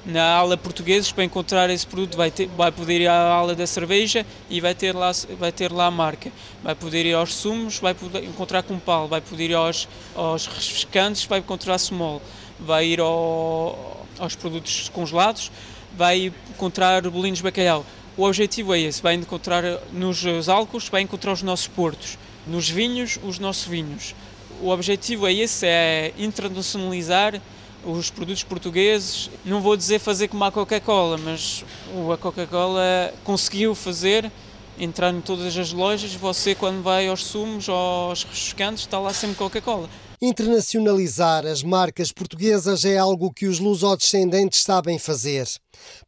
na 0.05 0.37
ala 0.37 0.57
portugueses 0.57 1.11
para 1.11 1.25
encontrar 1.25 1.71
esse 1.71 1.87
produto, 1.87 2.17
vai, 2.17 2.31
ter, 2.31 2.47
vai 2.49 2.71
poder 2.71 3.01
ir 3.01 3.09
à 3.09 3.33
ala 3.33 3.55
da 3.55 3.67
cerveja 3.67 4.25
e 4.51 4.61
vai 4.61 4.75
ter, 4.75 4.95
lá, 4.95 5.11
vai 5.39 5.51
ter 5.51 5.73
lá 5.73 5.87
a 5.87 5.91
marca. 5.91 6.31
Vai 6.63 6.75
poder 6.75 7.07
ir 7.07 7.15
aos 7.15 7.35
sumos, 7.35 7.79
vai 7.79 7.95
poder 7.95 8.25
encontrar 8.25 8.63
Compal, 8.63 9.09
vai 9.09 9.21
poder 9.21 9.51
ir 9.51 9.55
aos, 9.55 9.89
aos 10.15 10.47
refrescantes, 10.47 11.25
vai 11.25 11.39
encontrar 11.39 11.79
Small, 11.79 12.21
vai 12.61 12.87
ir 12.87 13.01
ao, 13.01 14.07
aos 14.19 14.37
produtos 14.37 14.89
congelados, 14.91 15.51
vai 15.97 16.33
encontrar 16.51 17.03
bolinhos 17.11 17.39
de 17.39 17.45
bacalhau. 17.45 17.85
O 18.17 18.25
objetivo 18.25 18.75
é 18.75 18.81
esse, 18.81 19.03
vai 19.03 19.15
encontrar 19.15 19.65
nos 19.93 20.49
álcools, 20.49 20.89
vai 20.89 21.01
encontrar 21.01 21.33
os 21.33 21.43
nossos 21.43 21.67
portos, 21.67 22.19
nos 22.47 22.69
vinhos, 22.69 23.19
os 23.25 23.39
nossos 23.39 23.67
vinhos 23.67 24.15
o 24.61 24.69
objetivo 24.69 25.27
é 25.27 25.33
esse, 25.33 25.67
é 25.67 26.13
internacionalizar 26.19 27.41
os 27.85 28.11
produtos 28.11 28.43
portugueses. 28.43 29.31
Não 29.45 29.61
vou 29.61 29.77
dizer 29.77 29.99
fazer 29.99 30.29
como 30.29 30.45
a 30.45 30.53
Coca-Cola, 30.53 31.19
mas 31.19 31.65
a 32.13 32.17
Coca-Cola 32.17 33.13
conseguiu 33.23 33.75
fazer, 33.75 34.31
entrar 34.79 35.13
em 35.13 35.21
todas 35.21 35.57
as 35.57 35.73
lojas. 35.73 36.15
Você, 36.15 36.55
quando 36.55 36.83
vai 36.83 37.09
aos 37.09 37.25
sumos, 37.25 37.69
aos 37.69 38.25
refrescantes, 38.25 38.83
está 38.83 38.99
lá 38.99 39.13
sempre 39.13 39.37
Coca-Cola. 39.37 39.89
Internacionalizar 40.23 41.45
as 41.45 41.63
marcas 41.63 42.13
portuguesas 42.13 42.85
é 42.85 42.97
algo 42.97 43.33
que 43.33 43.47
os 43.47 43.59
lusodescendentes 43.59 44.63
sabem 44.63 44.99
fazer, 44.99 45.47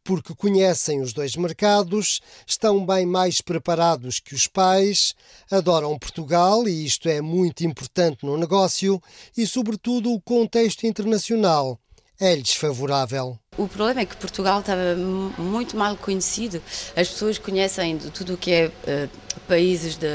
porque 0.03 0.33
conhecem 0.33 1.01
os 1.01 1.11
dois 1.11 1.35
mercados, 1.35 2.21
estão 2.45 2.85
bem 2.85 3.05
mais 3.05 3.41
preparados 3.41 4.19
que 4.19 4.33
os 4.33 4.47
pais, 4.47 5.13
adoram 5.51 5.97
Portugal 5.99 6.67
e 6.67 6.85
isto 6.85 7.09
é 7.09 7.21
muito 7.21 7.65
importante 7.65 8.25
no 8.25 8.37
negócio 8.37 9.01
e, 9.35 9.45
sobretudo, 9.45 10.13
o 10.13 10.21
contexto 10.21 10.85
internacional 10.85 11.77
é-lhes 12.19 12.53
favorável. 12.53 13.37
O 13.57 13.67
problema 13.67 14.01
é 14.01 14.05
que 14.05 14.15
Portugal 14.15 14.59
estava 14.59 14.95
muito 15.37 15.75
mal 15.75 15.95
conhecido. 15.95 16.61
As 16.95 17.07
pessoas 17.07 17.37
conhecem 17.37 17.97
tudo 17.97 18.35
o 18.35 18.37
que 18.37 18.51
é 18.51 18.67
uh, 18.67 19.09
países 19.47 19.95
de, 19.95 20.07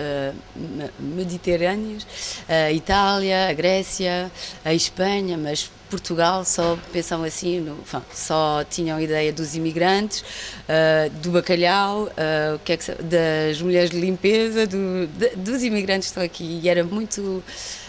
mediterrâneos, 0.99 2.07
a 2.49 2.71
Itália, 2.71 3.49
a 3.49 3.53
Grécia, 3.53 4.31
a 4.65 4.75
Espanha, 4.75 5.37
mas 5.37 5.71
Portugal 5.91 6.45
só 6.45 6.79
pensam 6.93 7.23
assim, 7.23 7.61
no, 7.61 7.79
só 8.15 8.65
tinham 8.65 9.01
ideia 9.01 9.33
dos 9.33 9.55
imigrantes, 9.55 10.21
uh, 10.21 11.11
do 11.21 11.33
bacalhau, 11.33 12.05
uh, 12.05 12.59
que 12.65 12.73
é 12.73 12.77
que, 12.77 12.93
das 13.03 13.61
mulheres 13.61 13.91
de 13.91 14.01
limpeza, 14.01 14.67
do, 14.67 15.07
de, 15.07 15.37
dos 15.37 15.63
imigrantes 15.63 16.09
que 16.09 16.11
estão 16.13 16.23
aqui. 16.23 16.61
E 16.63 16.69
era 16.69 16.83
muito 16.83 17.43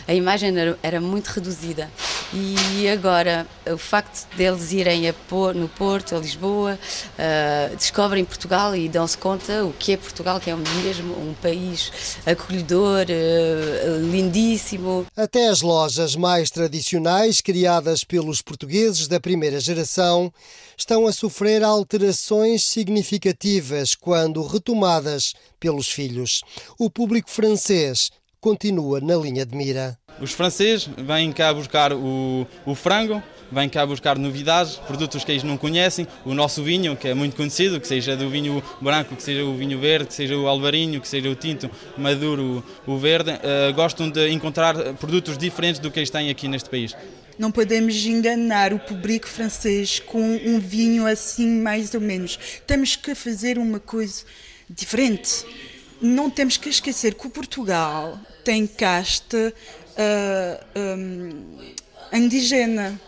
a 0.07 0.13
imagem 0.13 0.57
era, 0.57 0.77
era, 0.81 1.01
muito 1.01 1.27
reduzida. 1.27 1.89
E 2.33 2.87
agora, 2.89 3.47
o 3.67 3.77
facto 3.77 4.27
deles 4.35 4.71
irem 4.71 5.03
no 5.55 5.69
Porto, 5.69 6.15
a 6.15 6.19
Lisboa, 6.19 6.79
uh, 6.79 7.75
descobrem 7.75 8.25
Portugal 8.25 8.75
e 8.75 8.89
dão-se 8.89 9.17
conta 9.17 9.63
o 9.63 9.73
que 9.73 9.93
é 9.93 9.97
Portugal, 9.97 10.39
que 10.39 10.49
é 10.49 10.55
mesmo 10.55 11.13
um 11.13 11.33
país 11.35 12.17
acolhedor, 12.25 13.05
uh, 13.09 14.11
lindíssimo. 14.11 15.05
Até 15.15 15.49
as 15.49 15.61
lojas 15.61 16.15
mais 16.15 16.49
tradicionais, 16.49 17.41
criadas 17.41 18.03
pelos 18.03 18.41
portugueses 18.41 19.07
da 19.07 19.19
primeira 19.19 19.59
geração, 19.59 20.33
estão 20.77 21.05
a 21.05 21.13
sofrer 21.13 21.63
alterações 21.63 22.65
significativas 22.65 23.95
quando 23.95 24.45
retomadas 24.45 25.33
pelos 25.59 25.87
filhos. 25.87 26.41
O 26.77 26.89
público 26.89 27.29
francês 27.29 28.09
continua 28.43 28.99
na 28.99 29.15
linha 29.15 29.45
de 29.45 29.55
mira. 29.55 29.97
Os 30.19 30.33
franceses 30.33 30.89
vêm 30.97 31.31
cá 31.31 31.53
buscar 31.53 31.93
o, 31.93 32.45
o 32.65 32.75
frango, 32.75 33.23
vêm 33.49 33.69
cá 33.69 33.85
buscar 33.85 34.17
novidades, 34.19 34.75
produtos 34.75 35.23
que 35.23 35.31
eles 35.31 35.43
não 35.43 35.57
conhecem, 35.57 36.05
o 36.25 36.33
nosso 36.33 36.61
vinho, 36.61 36.93
que 36.97 37.07
é 37.07 37.13
muito 37.13 37.37
conhecido, 37.37 37.79
que 37.79 37.87
seja 37.87 38.17
do 38.17 38.29
vinho 38.29 38.61
branco, 38.81 39.15
que 39.15 39.23
seja 39.23 39.45
o 39.45 39.55
vinho 39.55 39.79
verde, 39.79 40.07
que 40.07 40.13
seja 40.13 40.35
o 40.37 40.45
alvarinho, 40.45 40.99
que 40.99 41.07
seja 41.07 41.29
o 41.29 41.35
tinto, 41.35 41.71
maduro, 41.97 42.61
o 42.85 42.97
verde, 42.97 43.31
uh, 43.31 43.73
gostam 43.73 44.09
de 44.09 44.29
encontrar 44.29 44.75
produtos 44.95 45.37
diferentes 45.37 45.79
do 45.79 45.89
que 45.89 45.99
eles 45.99 46.09
têm 46.09 46.29
aqui 46.29 46.49
neste 46.49 46.69
país. 46.69 46.93
Não 47.39 47.49
podemos 47.49 47.95
enganar 48.05 48.73
o 48.73 48.79
público 48.79 49.27
francês 49.27 49.99
com 49.99 50.21
um 50.21 50.59
vinho 50.59 51.07
assim, 51.07 51.47
mais 51.61 51.93
ou 51.93 52.01
menos. 52.01 52.37
Temos 52.67 52.97
que 52.97 53.15
fazer 53.15 53.57
uma 53.57 53.79
coisa 53.79 54.25
diferente 54.69 55.45
não 56.03 56.29
temos 56.29 56.57
que 56.57 56.69
esquecer 56.69 57.13
que 57.15 57.25
o 57.25 57.29
Portugal 57.29 58.19
tem 58.43 58.67
caste 58.67 59.37
uh, 59.37 60.79
um, 60.97 61.57
indígena. 62.11 62.99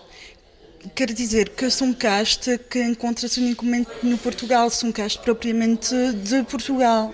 Quer 0.93 1.11
dizer 1.11 1.49
que 1.49 1.67
são 1.69 1.91
caste 1.93 2.59
que 2.69 2.79
encontra-se 2.79 3.39
unicamente 3.39 3.89
no 4.03 4.17
Portugal, 4.19 4.69
são 4.69 4.91
caste 4.91 5.19
propriamente 5.19 5.93
de 6.23 6.43
Portugal. 6.43 7.13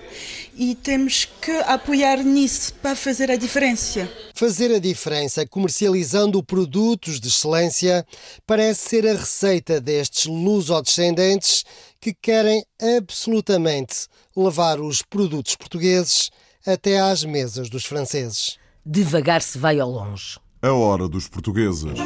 E 0.54 0.74
temos 0.74 1.24
que 1.40 1.50
apoiar 1.62 2.22
nisso 2.22 2.74
para 2.74 2.94
fazer 2.94 3.30
a 3.30 3.36
diferença. 3.36 4.08
Fazer 4.34 4.72
a 4.72 4.78
diferença 4.78 5.46
comercializando 5.46 6.44
produtos 6.44 7.18
de 7.18 7.28
excelência 7.28 8.06
parece 8.46 8.90
ser 8.90 9.06
a 9.06 9.14
receita 9.14 9.80
destes 9.80 10.26
lusodescendentes 10.26 11.64
que 11.98 12.12
querem 12.12 12.62
absolutamente 12.98 14.06
levar 14.36 14.80
os 14.80 15.02
produtos 15.02 15.56
portugueses 15.56 16.30
até 16.66 17.00
às 17.00 17.24
mesas 17.24 17.68
dos 17.68 17.84
franceses. 17.84 18.58
Devagar 18.84 19.42
se 19.42 19.58
vai 19.58 19.78
ao 19.78 19.90
longe. 19.90 20.38
A 20.60 20.72
hora 20.72 21.08
dos 21.08 21.28
portugueses. 21.28 21.98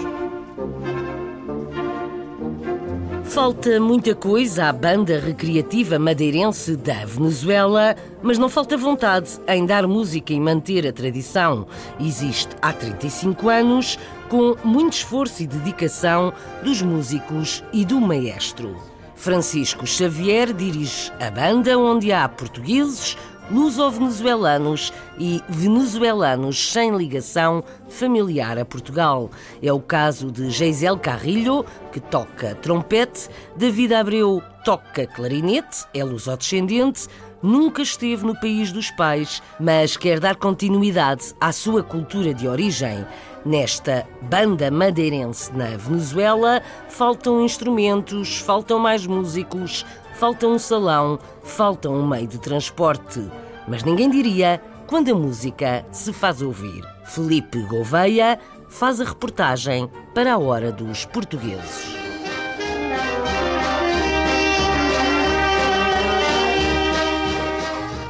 Falta 3.24 3.78
muita 3.80 4.14
coisa 4.14 4.66
à 4.66 4.72
banda 4.72 5.18
recreativa 5.18 5.98
madeirense 5.98 6.74
da 6.74 7.04
Venezuela, 7.04 7.94
mas 8.22 8.38
não 8.38 8.48
falta 8.48 8.78
vontade 8.78 9.30
em 9.46 9.66
dar 9.66 9.86
música 9.86 10.32
e 10.32 10.40
manter 10.40 10.86
a 10.86 10.92
tradição. 10.92 11.66
Existe 12.00 12.56
há 12.62 12.72
35 12.72 13.48
anos, 13.48 13.98
com 14.30 14.56
muito 14.64 14.94
esforço 14.94 15.42
e 15.42 15.46
dedicação 15.46 16.32
dos 16.62 16.80
músicos 16.80 17.62
e 17.72 17.84
do 17.84 18.00
maestro. 18.00 18.95
Francisco 19.16 19.86
Xavier 19.86 20.52
dirige 20.52 21.10
a 21.18 21.30
banda 21.30 21.76
onde 21.76 22.12
há 22.12 22.28
portugueses, 22.28 23.16
luso-venezuelanos 23.50 24.92
e 25.18 25.42
venezuelanos 25.48 26.72
sem 26.72 26.96
ligação 26.96 27.64
familiar 27.88 28.58
a 28.58 28.64
Portugal. 28.64 29.30
É 29.62 29.72
o 29.72 29.80
caso 29.80 30.30
de 30.30 30.50
Geisel 30.50 30.98
Carrilho, 30.98 31.64
que 31.92 31.98
toca 31.98 32.54
trompete, 32.56 33.28
David 33.56 33.94
Abreu 33.94 34.42
toca 34.64 35.06
clarinete, 35.06 35.84
é 35.94 36.04
luso-descendente, 36.04 37.08
nunca 37.42 37.82
esteve 37.82 38.24
no 38.24 38.38
país 38.38 38.72
dos 38.72 38.90
pais, 38.90 39.42
mas 39.58 39.96
quer 39.96 40.20
dar 40.20 40.36
continuidade 40.36 41.34
à 41.40 41.52
sua 41.52 41.82
cultura 41.82 42.32
de 42.32 42.48
origem. 42.48 43.06
Nesta 43.44 44.06
banda 44.22 44.70
madeirense 44.70 45.52
na 45.52 45.76
Venezuela, 45.76 46.62
faltam 46.88 47.44
instrumentos, 47.44 48.38
faltam 48.38 48.78
mais 48.78 49.06
músicos, 49.06 49.86
falta 50.14 50.46
um 50.46 50.58
salão, 50.58 51.18
falta 51.42 51.88
um 51.88 52.06
meio 52.06 52.26
de 52.26 52.38
transporte. 52.38 53.22
Mas 53.68 53.84
ninguém 53.84 54.10
diria 54.10 54.60
quando 54.86 55.10
a 55.10 55.14
música 55.14 55.84
se 55.92 56.12
faz 56.12 56.42
ouvir. 56.42 56.84
Felipe 57.04 57.62
Gouveia 57.62 58.38
faz 58.68 59.00
a 59.00 59.04
reportagem 59.04 59.88
para 60.14 60.34
a 60.34 60.38
Hora 60.38 60.72
dos 60.72 61.04
Portugueses. 61.04 62.05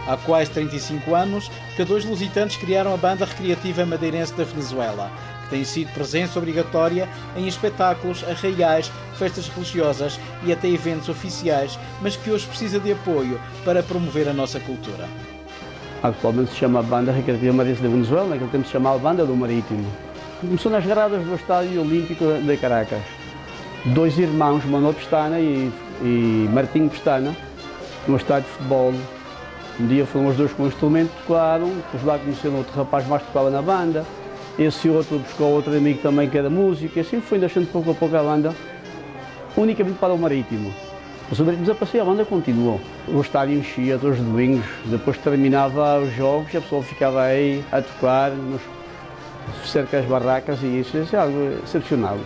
Há 0.06 0.16
quase 0.16 0.50
35 0.52 1.14
anos 1.14 1.50
que 1.74 1.84
dois 1.84 2.04
lusitanos 2.04 2.56
criaram 2.56 2.94
a 2.94 2.96
banda 2.96 3.24
recreativa 3.24 3.84
madeirense 3.84 4.32
da 4.34 4.44
Venezuela, 4.44 5.10
que 5.42 5.50
tem 5.50 5.64
sido 5.64 5.92
presença 5.92 6.38
obrigatória 6.38 7.08
em 7.36 7.48
espetáculos, 7.48 8.22
arraiais, 8.22 8.90
festas 9.18 9.48
religiosas 9.48 10.20
e 10.44 10.52
até 10.52 10.68
eventos 10.68 11.08
oficiais, 11.08 11.76
mas 12.00 12.16
que 12.16 12.30
hoje 12.30 12.46
precisa 12.46 12.78
de 12.78 12.92
apoio 12.92 13.40
para 13.64 13.82
promover 13.82 14.28
a 14.28 14.32
nossa 14.32 14.60
cultura. 14.60 15.08
Atualmente 16.02 16.52
se 16.52 16.58
chama 16.58 16.82
Banda 16.82 17.10
Recreativa 17.10 17.52
Madeirense 17.52 17.82
da 17.82 17.88
Venezuela, 17.88 18.28
naquele 18.28 18.50
tempo 18.50 18.66
se 18.66 18.72
chamava 18.72 18.98
Banda 18.98 19.26
do 19.26 19.34
Marítimo. 19.34 19.90
Começou 20.40 20.70
nas 20.70 20.86
gradas 20.86 21.24
do 21.24 21.34
Estádio 21.34 21.80
Olímpico 21.80 22.24
de 22.46 22.56
Caracas. 22.58 23.02
Dois 23.86 24.16
irmãos, 24.18 24.64
Manuel 24.64 24.94
Pestana 24.94 25.40
e, 25.40 25.72
e 26.02 26.48
Martim 26.52 26.88
Pestana, 26.88 27.34
no 28.06 28.16
estádio 28.16 28.44
de 28.44 28.50
futebol 28.50 28.94
um 29.78 29.86
dia 29.86 30.06
foram 30.06 30.28
os 30.28 30.36
dois 30.36 30.52
com 30.52 30.64
o 30.64 30.66
instrumento, 30.66 31.10
tocaram, 31.26 31.68
depois 31.68 32.04
lá 32.04 32.18
conheceram 32.18 32.56
outro 32.56 32.74
rapaz 32.76 33.06
mais 33.06 33.22
que 33.22 33.28
tocava 33.28 33.50
na 33.50 33.60
banda, 33.60 34.04
esse 34.58 34.88
outro 34.88 35.18
buscou 35.18 35.52
outro 35.52 35.76
amigo 35.76 36.00
também 36.00 36.30
que 36.30 36.38
era 36.38 36.48
músico, 36.48 36.98
e 36.98 37.00
assim 37.00 37.20
foi 37.20 37.38
deixando 37.38 37.70
pouco 37.70 37.90
a 37.90 37.94
pouco 37.94 38.16
a 38.16 38.22
banda, 38.22 38.54
unicamente 39.56 39.98
para 39.98 40.14
o 40.14 40.18
Marítimo. 40.18 40.72
Os 41.30 41.38
Marítimo 41.40 41.66
desapareceu, 41.66 42.02
a 42.02 42.04
banda 42.04 42.24
continuou. 42.24 42.80
O 43.08 43.20
estádio 43.20 43.58
enchia 43.58 43.98
todos 43.98 44.18
os 44.18 44.24
domingos, 44.24 44.64
depois 44.86 45.18
terminava 45.18 45.98
os 45.98 46.14
jogos 46.14 46.54
e 46.54 46.56
a 46.56 46.60
pessoa 46.60 46.82
ficava 46.82 47.22
aí 47.22 47.64
a 47.70 47.82
tocar 47.82 48.30
nos 48.30 48.62
cerca 49.64 49.98
das 49.98 50.06
barracas 50.06 50.62
e 50.62 50.80
isso, 50.80 50.96
isso 50.96 51.14
é 51.14 51.18
algo 51.18 51.58
excepcional. 51.62 52.18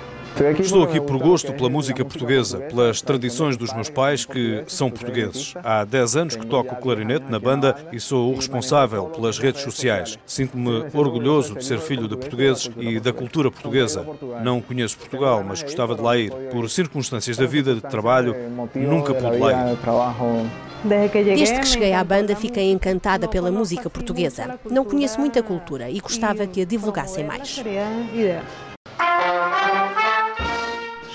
Estou 0.59 0.83
aqui 0.83 1.01
por 1.01 1.19
gosto 1.19 1.53
pela 1.53 1.69
música 1.69 2.05
portuguesa, 2.05 2.59
pelas 2.61 3.03
tradições 3.03 3.57
dos 3.57 3.73
meus 3.75 3.91
pais 3.91 4.25
que 4.25 4.63
são 4.67 4.91
portugueses. 4.91 5.55
Há 5.63 5.85
10 5.85 6.17
anos 6.17 6.37
que 6.37 6.47
toco 6.47 6.77
clarinete 6.77 7.27
na 7.29 7.39
banda 7.39 7.77
e 7.93 8.01
sou 8.01 8.33
o 8.33 8.37
responsável 8.37 9.07
pelas 9.07 9.39
redes 9.39 9.63
sociais. 9.63 10.19
Sinto-me 10.25 10.87
orgulhoso 10.95 11.55
de 11.57 11.65
ser 11.65 11.79
filho 11.79 12.09
de 12.09 12.17
portugueses 12.17 12.71
e 12.79 12.99
da 12.99 13.13
cultura 13.13 13.51
portuguesa. 13.51 14.07
Não 14.43 14.61
conheço 14.61 14.97
Portugal, 14.97 15.45
mas 15.47 15.63
gostava 15.63 15.95
de 15.95 16.01
lá 16.01 16.17
ir. 16.17 16.33
Por 16.51 16.69
circunstâncias 16.71 17.37
da 17.37 17.47
vida 17.47 17.75
de 17.75 17.81
trabalho, 17.83 18.35
nunca 18.75 19.13
pude 19.13 19.39
lá 19.39 19.53
ir. 19.53 19.79
Desde 21.35 21.61
que 21.61 21.67
cheguei 21.67 21.93
à 21.93 22.03
banda, 22.03 22.35
fiquei 22.35 22.71
encantada 22.71 23.29
pela 23.29 23.51
música 23.51 23.91
portuguesa. 23.91 24.59
Não 24.71 24.85
conheço 24.85 25.21
muita 25.21 25.43
cultura 25.43 25.91
e 25.91 26.01
gostava 26.01 26.47
que 26.47 26.63
a 26.63 26.65
divulgassem 26.65 27.25
mais. 27.25 27.63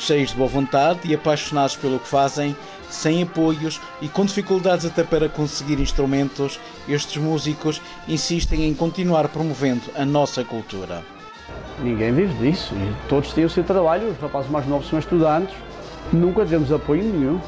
Cheios 0.06 0.30
de 0.30 0.36
boa 0.36 0.48
vontade 0.48 1.00
e 1.06 1.16
apaixonados 1.16 1.76
pelo 1.76 1.98
que 1.98 2.08
fazem, 2.08 2.56
sem 2.92 3.24
apoios 3.24 3.82
e 4.00 4.08
com 4.08 4.24
dificuldades 4.24 4.86
até 4.86 5.04
para 5.04 5.28
conseguir 5.28 5.80
instrumentos, 5.80 6.60
estes 6.88 7.20
músicos 7.20 7.82
insistem 8.08 8.66
em 8.66 8.74
continuar 8.76 9.28
promovendo 9.30 9.82
a 9.96 10.06
nossa 10.06 10.44
cultura. 10.44 11.02
Ninguém 11.80 12.14
vive 12.14 12.36
disso 12.36 12.76
e 12.76 13.10
todos 13.10 13.34
têm 13.34 13.46
o 13.46 13.50
seu 13.50 13.64
trabalho, 13.64 14.12
os 14.12 14.20
rapazes 14.20 14.52
mais 14.52 14.68
novos 14.68 14.88
são 14.88 15.00
estudantes, 15.00 15.56
nunca 16.14 16.46
temos 16.46 16.72
apoio 16.72 17.02
nenhum. 17.04 17.42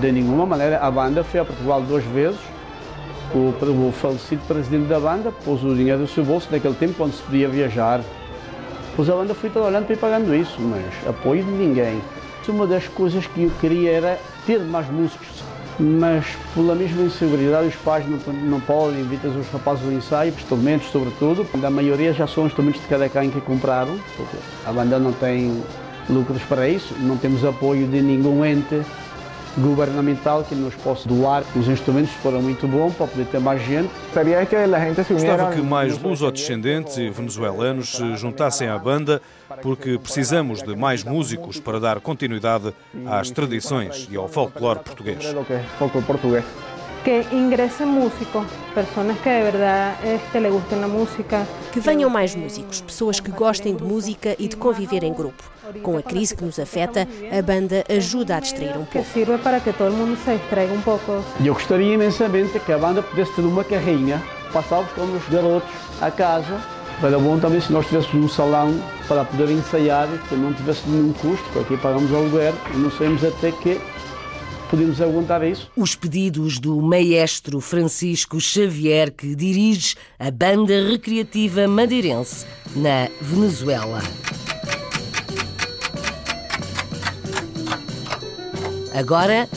De 0.00 0.12
nenhuma 0.12 0.46
maneira. 0.46 0.78
A 0.78 0.88
banda 0.88 1.24
foi 1.24 1.40
a 1.40 1.44
Portugal 1.44 1.82
duas 1.82 2.04
vezes, 2.04 2.38
o, 3.34 3.88
o 3.88 3.92
falecido 3.92 4.42
presidente 4.46 4.86
da 4.86 5.00
banda 5.00 5.32
pôs 5.44 5.64
o 5.64 5.74
dinheiro 5.74 6.02
do 6.02 6.06
seu 6.06 6.24
bolso 6.24 6.46
naquele 6.52 6.74
tempo 6.74 6.94
quando 6.94 7.14
se 7.14 7.22
podia 7.22 7.48
viajar. 7.48 8.00
Pois 8.98 9.08
a 9.08 9.14
banda 9.14 9.32
foi 9.32 9.48
trabalhando 9.48 9.84
para 9.84 9.94
ir 9.94 9.98
pagando 9.98 10.34
isso, 10.34 10.60
mas 10.60 10.82
apoio 11.06 11.44
de 11.44 11.52
ninguém. 11.52 12.02
Uma 12.48 12.66
das 12.66 12.88
coisas 12.88 13.24
que 13.28 13.44
eu 13.44 13.50
queria 13.60 13.92
era 13.92 14.18
ter 14.44 14.58
mais 14.58 14.90
músicos, 14.90 15.28
mas 15.78 16.24
pela 16.52 16.74
mesma 16.74 17.02
inseguridade 17.02 17.68
os 17.68 17.76
pais 17.76 18.04
não, 18.08 18.18
não 18.32 18.58
podem, 18.58 18.98
evitam 18.98 19.30
os 19.38 19.46
rapazes 19.50 19.84
do 19.84 19.92
ensaio, 19.92 20.32
instrumentos 20.32 20.90
sobretudo. 20.90 21.46
A 21.62 21.70
maioria 21.70 22.12
já 22.12 22.26
são 22.26 22.46
instrumentos 22.46 22.80
de 22.80 22.88
cada 22.88 23.08
quem 23.08 23.30
que 23.30 23.40
compraram, 23.40 23.96
porque 24.16 24.36
a 24.66 24.72
banda 24.72 24.98
não 24.98 25.12
tem 25.12 25.62
lucros 26.10 26.42
para 26.42 26.68
isso, 26.68 26.92
não 26.98 27.16
temos 27.16 27.44
apoio 27.44 27.86
de 27.86 28.02
nenhum 28.02 28.44
ente 28.44 28.82
governamental 29.58 30.44
que 30.44 30.54
nos 30.54 30.74
possa 30.76 31.08
doar 31.08 31.42
os 31.54 31.68
instrumentos 31.68 32.10
foram 32.22 32.40
muito 32.40 32.66
bom 32.66 32.90
para 32.90 33.06
poder 33.06 33.26
ter 33.26 33.40
mais 33.40 33.62
gente. 33.62 33.90
Gostava 35.10 35.52
que 35.52 35.60
mais 35.60 35.98
luso-descendentes 35.98 36.96
e 36.96 37.10
venezuelanos 37.10 37.92
se 37.92 38.16
juntassem 38.16 38.68
à 38.68 38.78
banda 38.78 39.20
porque 39.62 39.98
precisamos 39.98 40.62
de 40.62 40.76
mais 40.76 41.02
músicos 41.04 41.58
para 41.58 41.80
dar 41.80 42.00
continuidade 42.00 42.72
às 43.06 43.30
tradições 43.30 44.08
e 44.10 44.16
ao 44.16 44.28
folclore 44.28 44.80
português. 44.80 45.24
Que 47.04 47.24
ingressem 47.32 47.86
músicos, 47.86 48.44
pessoas 48.74 49.16
que 49.18 49.30
de 49.30 49.42
verdade 49.42 49.96
este, 50.04 50.38
le 50.38 50.50
gustem 50.50 50.82
a 50.82 50.88
música. 50.88 51.46
Que 51.72 51.80
venham 51.80 52.10
mais 52.10 52.34
músicos, 52.34 52.80
pessoas 52.80 53.20
que 53.20 53.30
gostem 53.30 53.74
de 53.74 53.82
música 53.84 54.34
e 54.38 54.48
de 54.48 54.56
conviver 54.56 55.04
em 55.04 55.12
grupo. 55.14 55.57
Com 55.82 55.96
a 55.96 56.02
crise 56.02 56.34
que 56.34 56.44
nos 56.44 56.58
afeta, 56.58 57.06
a 57.36 57.42
banda 57.42 57.84
ajuda 57.88 58.36
a 58.36 58.40
distrair 58.40 58.70
um 58.70 58.84
pouco. 58.84 58.90
Que 58.90 59.04
sirva 59.04 59.38
para 59.38 59.60
que 59.60 59.72
todo 59.72 59.92
mundo 59.92 60.16
se 60.24 60.36
distraiga 60.36 60.72
um 60.72 60.80
pouco. 60.80 61.24
Eu 61.44 61.54
gostaria 61.54 61.94
imensamente 61.94 62.58
que 62.58 62.72
a 62.72 62.78
banda 62.78 63.02
pudesse 63.02 63.32
ter 63.34 63.42
uma 63.42 63.64
carrinha, 63.64 64.22
passávamos 64.52 64.90
com 64.92 65.02
os 65.02 65.28
garotos 65.28 65.68
a 66.00 66.10
casa. 66.10 66.60
Era 67.02 67.18
bom 67.18 67.38
também 67.38 67.60
se 67.60 67.72
nós 67.72 67.86
tivéssemos 67.86 68.24
um 68.24 68.28
salão 68.28 68.80
para 69.06 69.24
poder 69.24 69.50
ensaiar, 69.50 70.08
que 70.28 70.34
não 70.34 70.52
tivesse 70.52 70.88
nenhum 70.88 71.12
custo, 71.12 71.44
porque 71.52 71.74
aqui 71.74 71.82
pagamos 71.82 72.12
aluguer 72.12 72.52
e 72.74 72.76
não 72.76 72.90
sabemos 72.90 73.24
até 73.24 73.52
que 73.52 73.80
podemos 74.68 75.00
aguentar 75.00 75.44
isso. 75.44 75.70
Os 75.76 75.94
pedidos 75.94 76.58
do 76.58 76.80
maestro 76.80 77.60
Francisco 77.60 78.40
Xavier, 78.40 79.12
que 79.12 79.34
dirige 79.34 79.96
a 80.18 80.30
banda 80.30 80.74
recreativa 80.88 81.68
madeirense 81.68 82.44
na 82.74 83.08
Venezuela. 83.20 84.02
Agora, 88.94 89.48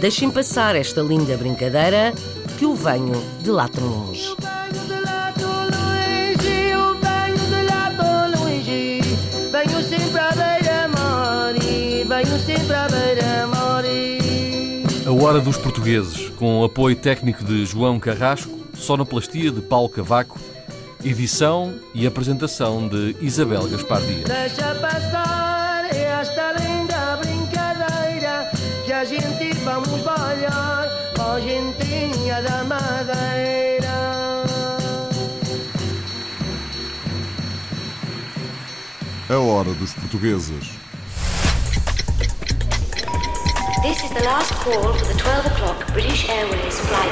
deixem 0.00 0.30
passar 0.30 0.76
esta 0.76 1.00
linda 1.00 1.36
brincadeira 1.36 2.12
que 2.58 2.66
o 2.66 2.74
venho 2.74 3.14
de 3.42 3.50
lá 3.50 3.68
tão 3.68 3.86
longe. 3.86 4.34
A 15.06 15.12
Hora 15.12 15.40
dos 15.40 15.56
Portugueses, 15.56 16.28
com 16.36 16.62
apoio 16.62 16.94
técnico 16.94 17.42
de 17.44 17.66
João 17.66 17.98
Carrasco, 17.98 18.58
sonoplastia 18.74 19.50
de 19.50 19.60
Paulo 19.60 19.88
Cavaco, 19.88 20.38
edição 21.04 21.74
e 21.94 22.06
apresentação 22.06 22.86
de 22.88 23.16
Isabel 23.20 23.66
Gaspar 23.68 24.00
Dias. 24.02 24.28
A 29.00 29.04
gente 29.06 29.54
vamos 29.64 29.88
olhar, 29.88 30.86
ó 31.18 31.40
gentinha 31.40 32.42
da 32.42 32.64
madeira. 32.64 33.88
A 39.30 39.38
Hora 39.38 39.72
dos 39.72 39.94
Portugueses. 39.94 40.72
This 43.80 44.04
is 44.04 44.10
the 44.10 44.22
last 44.22 44.52
call 44.56 44.92
for 44.92 45.06
the 45.06 45.14
12 45.14 45.46
o'clock 45.46 45.92
British 45.94 46.28
Airways 46.28 46.78
flight 46.80 47.10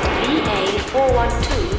VA412 0.92 1.77